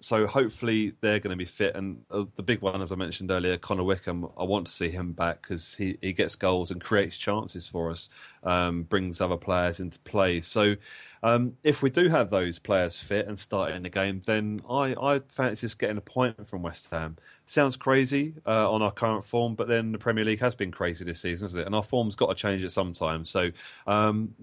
[0.04, 1.74] so hopefully they're going to be fit.
[1.74, 4.90] And uh, the big one, as I mentioned earlier, Connor Wickham, I want to see
[4.90, 8.10] him back because he, he gets goals and creates chances for us,
[8.42, 10.42] um, brings other players into play.
[10.42, 10.76] So
[11.22, 15.20] um, if we do have those players fit and starting the game, then I, I
[15.30, 17.16] fancy us getting a point from West Ham.
[17.46, 21.04] Sounds crazy uh, on our current form, but then the Premier League has been crazy
[21.04, 21.66] this season, hasn't it?
[21.66, 23.24] And our form's got to change at some time.
[23.24, 23.50] So
[23.86, 24.34] um,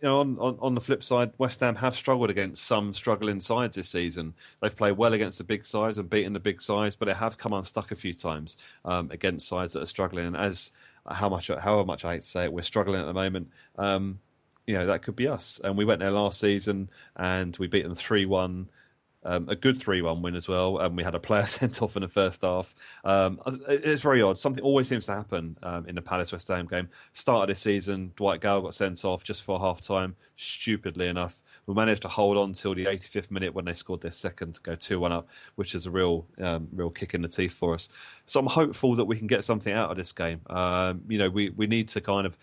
[0.00, 3.40] you know, on, on, on the flip side, West Ham have struggled against some struggling
[3.40, 4.34] sides this season.
[4.60, 7.38] They've played well against the big sides and beaten the big sides, but they have
[7.38, 10.26] come unstuck a few times um, against sides that are struggling.
[10.26, 10.72] And as
[11.10, 13.50] how much however much I hate to say it, we're struggling at the moment.
[13.76, 14.20] Um,
[14.66, 15.60] you know that could be us.
[15.62, 18.68] And we went there last season and we beat them three one
[19.24, 20.78] um, a good 3 1 win as well.
[20.78, 22.74] And we had a player sent off in the first half.
[23.04, 24.38] Um, it's very odd.
[24.38, 26.88] Something always seems to happen um, in the Palace West Ham game.
[27.12, 31.42] Start of this season, Dwight Gayle got sent off just for half time, stupidly enough.
[31.66, 34.60] We managed to hold on till the 85th minute when they scored their second to
[34.60, 37.74] go 2 1 up, which is a real um, real kick in the teeth for
[37.74, 37.88] us.
[38.26, 40.40] So I'm hopeful that we can get something out of this game.
[40.48, 42.36] Um, you know, we, we need to kind of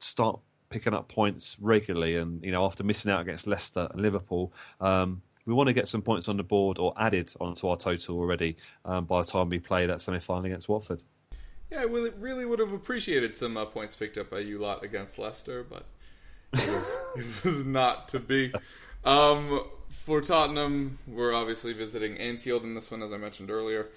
[0.00, 0.40] start
[0.70, 5.20] picking up points regularly and you know after missing out against Leicester and Liverpool um,
[5.50, 8.56] we want to get some points on the board or added onto our total already
[8.84, 11.02] um, by the time we play that semi final against Watford.
[11.72, 14.84] Yeah, I really, really would have appreciated some uh, points picked up by you lot
[14.84, 15.86] against Leicester, but
[16.52, 18.52] it was, it was not to be.
[19.04, 23.88] Um, for Tottenham, we're obviously visiting Anfield in this one, as I mentioned earlier.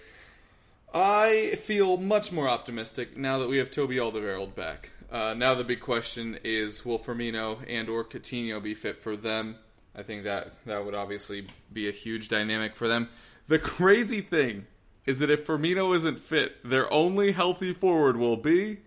[0.91, 4.89] I feel much more optimistic now that we have Toby Alderweireld back.
[5.11, 9.57] Uh, now the big question is, will Firmino and or Coutinho be fit for them?
[9.95, 13.09] I think that that would obviously be a huge dynamic for them.
[13.47, 14.67] The crazy thing
[15.05, 18.79] is that if Firmino isn't fit, their only healthy forward will be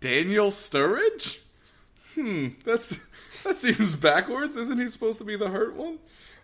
[0.00, 1.40] Daniel Sturridge.
[2.14, 3.04] Hmm, that's
[3.44, 4.56] that seems backwards.
[4.56, 5.98] Isn't he supposed to be the hurt one?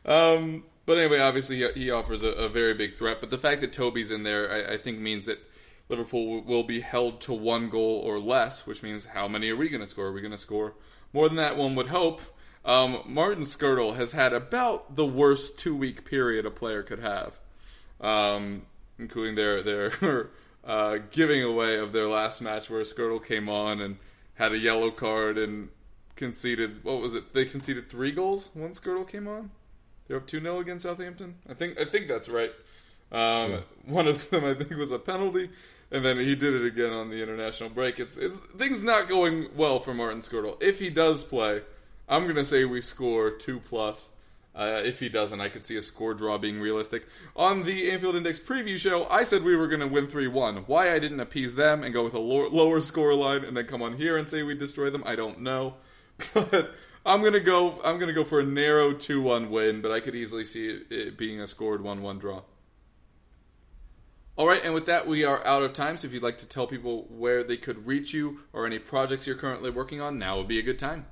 [0.04, 3.18] Um, but anyway, obviously he, he offers a, a, very big threat.
[3.20, 5.38] But the fact that Toby's in there, I, I think, means that
[5.88, 9.68] Liverpool will be held to one goal or less, which means how many are we
[9.68, 10.06] going to score?
[10.06, 10.74] Are we going to score
[11.12, 11.56] more than that?
[11.56, 12.20] One would hope.
[12.64, 17.38] Um, Martin Skrtel has had about the worst two week period a player could have,
[18.00, 18.62] um,
[18.98, 20.28] including their their
[20.64, 23.96] uh, giving away of their last match where Skrtel came on and
[24.34, 25.70] had a yellow card and
[26.14, 27.34] conceded what was it?
[27.34, 29.50] They conceded three goals once Skrtel came on.
[30.06, 31.36] They're up two 0 against Southampton.
[31.48, 32.52] I think I think that's right.
[33.10, 33.60] Um, yeah.
[33.86, 35.50] One of them I think was a penalty,
[35.90, 37.98] and then he did it again on the international break.
[37.98, 40.62] It's, it's things not going well for Martin Skrtel.
[40.62, 41.62] If he does play,
[42.12, 44.10] I'm gonna say we score two plus.
[44.54, 47.06] Uh, if he doesn't, I could see a score draw being realistic.
[47.34, 50.56] On the Anfield Index preview show, I said we were going to win 3 1.
[50.66, 53.66] Why I didn't appease them and go with a lower, lower score line and then
[53.66, 55.76] come on here and say we destroy them, I don't know.
[56.34, 56.72] But
[57.04, 57.80] I'm gonna go.
[57.82, 61.18] I'm gonna go for a narrow two-one win, but I could easily see it, it
[61.18, 62.42] being a scored one-one draw.
[64.36, 65.96] All right, and with that, we are out of time.
[65.96, 69.26] So if you'd like to tell people where they could reach you or any projects
[69.26, 71.06] you're currently working on, now would be a good time.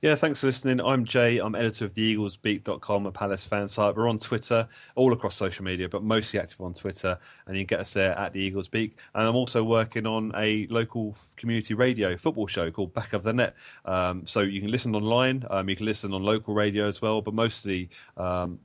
[0.00, 0.80] Yeah, thanks for listening.
[0.80, 1.38] I'm Jay.
[1.38, 3.96] I'm editor of the EaglesBeak.com, a Palace fan site.
[3.96, 7.18] We're on Twitter, all across social media, but mostly active on Twitter.
[7.48, 8.96] And you can get us there at the Eagles Beak.
[9.16, 13.32] And I'm also working on a local community radio football show called Back of the
[13.32, 13.56] Net.
[13.86, 15.44] Um, so you can listen online.
[15.50, 18.60] Um, you can listen on local radio as well, but mostly um,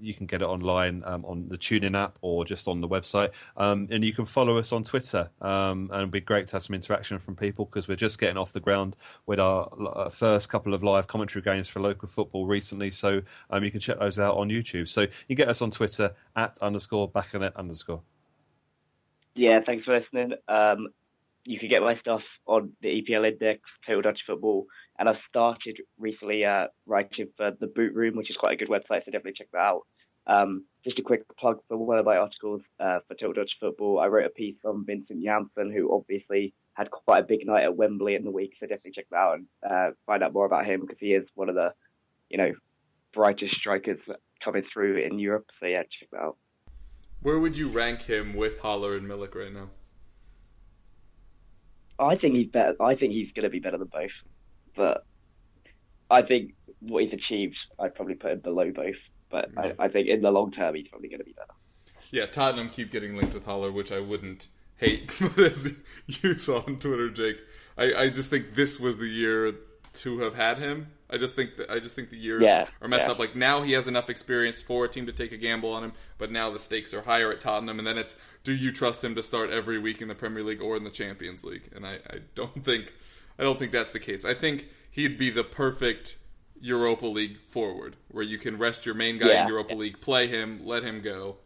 [0.00, 3.30] you can get it online um, on the TuneIn app or just on the website.
[3.56, 5.30] Um, and you can follow us on Twitter.
[5.40, 8.36] Um, and it'd be great to have some interaction from people because we're just getting
[8.36, 8.96] off the ground
[9.26, 12.90] with our uh, first couple of live commentary games for local football recently.
[12.90, 14.88] So um, you can check those out on YouTube.
[14.88, 18.02] So you get us on Twitter at underscore backernet underscore.
[19.34, 20.34] Yeah, thanks for listening.
[20.48, 20.88] Um,
[21.44, 24.66] you can get my stuff on the EPL Index, Total Dutch Football
[25.02, 28.68] and I've started recently uh, writing for the Boot Room, which is quite a good
[28.68, 29.80] website, so definitely check that out.
[30.28, 33.98] Um, just a quick plug for one of my articles uh, for Total Dutch Football.
[33.98, 37.76] I wrote a piece on Vincent Janssen, who obviously had quite a big night at
[37.76, 40.66] Wembley in the week, so definitely check that out and uh, find out more about
[40.66, 41.72] him because he is one of the,
[42.30, 42.52] you know,
[43.12, 43.98] brightest strikers
[44.44, 45.46] coming through in Europe.
[45.58, 46.36] So yeah, check that out.
[47.22, 49.70] Where would you rank him with Haller and Milik right now?
[51.98, 52.76] I think he's better.
[52.80, 54.10] I think he's going to be better than both
[54.76, 55.04] but
[56.10, 58.96] I think what he's achieved, I'd probably put him below both.
[59.30, 59.76] But I, mm.
[59.78, 61.52] I, think in the long term, he's probably going to be better.
[62.10, 65.10] Yeah, Tottenham keep getting linked with Haller, which I wouldn't hate.
[65.20, 65.74] But as
[66.06, 67.40] you saw on Twitter, Jake,
[67.78, 69.54] I, I just think this was the year
[69.94, 70.88] to have had him.
[71.08, 73.12] I just think that I just think the years yeah, are messed yeah.
[73.12, 73.18] up.
[73.18, 75.92] Like now he has enough experience for a team to take a gamble on him,
[76.16, 79.14] but now the stakes are higher at Tottenham, and then it's do you trust him
[79.14, 81.70] to start every week in the Premier League or in the Champions League?
[81.74, 82.94] And I, I don't think
[83.38, 84.24] I don't think that's the case.
[84.24, 86.16] I think he'd be the perfect
[86.60, 89.42] Europa League forward, where you can rest your main guy yeah.
[89.42, 91.36] in Europa League, play him, let him go,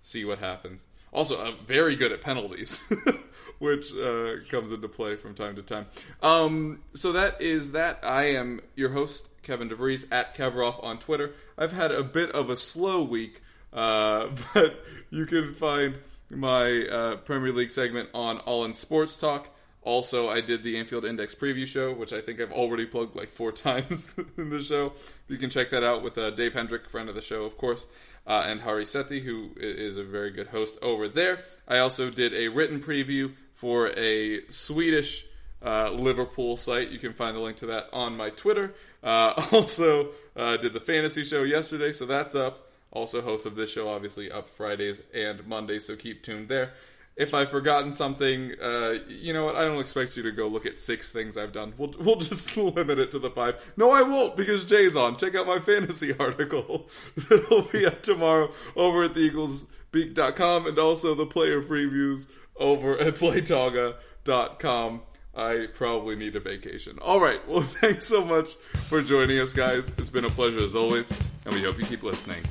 [0.00, 0.86] see what happens.
[1.12, 2.90] Also, uh, very good at penalties,
[3.58, 5.86] which uh, comes into play from time to time.
[6.22, 8.00] Um, so that is that.
[8.02, 11.32] I am your host, Kevin DeVries, at Kevroff on Twitter.
[11.58, 13.42] I've had a bit of a slow week,
[13.74, 15.98] uh, but you can find
[16.30, 19.48] my uh, Premier League segment on All in Sports Talk.
[19.84, 23.30] Also, I did the Anfield Index preview show, which I think I've already plugged like
[23.30, 24.92] four times in the show.
[25.28, 27.86] You can check that out with uh, Dave Hendrick, friend of the show, of course,
[28.26, 31.40] uh, and Hari Sethi, who is a very good host over there.
[31.66, 35.26] I also did a written preview for a Swedish
[35.64, 36.90] uh, Liverpool site.
[36.90, 38.74] You can find the link to that on my Twitter.
[39.02, 42.68] Uh, also, uh, did the fantasy show yesterday, so that's up.
[42.92, 46.72] Also, host of this show, obviously, up Fridays and Mondays, so keep tuned there
[47.16, 49.56] if I've forgotten something, uh, you know what?
[49.56, 51.74] I don't expect you to go look at six things I've done.
[51.76, 53.72] We'll we'll just limit it to the five.
[53.76, 55.16] No, I won't because Jay's on.
[55.16, 56.88] Check out my fantasy article.
[57.30, 63.14] It'll be up tomorrow over at the EaglesBeak.com and also the player previews over at
[63.14, 65.02] playtoga.com.
[65.34, 66.98] I probably need a vacation.
[67.00, 67.46] All right.
[67.48, 68.54] Well, thanks so much
[68.88, 69.90] for joining us, guys.
[69.96, 71.10] It's been a pleasure as always,
[71.46, 72.42] and we hope you keep listening.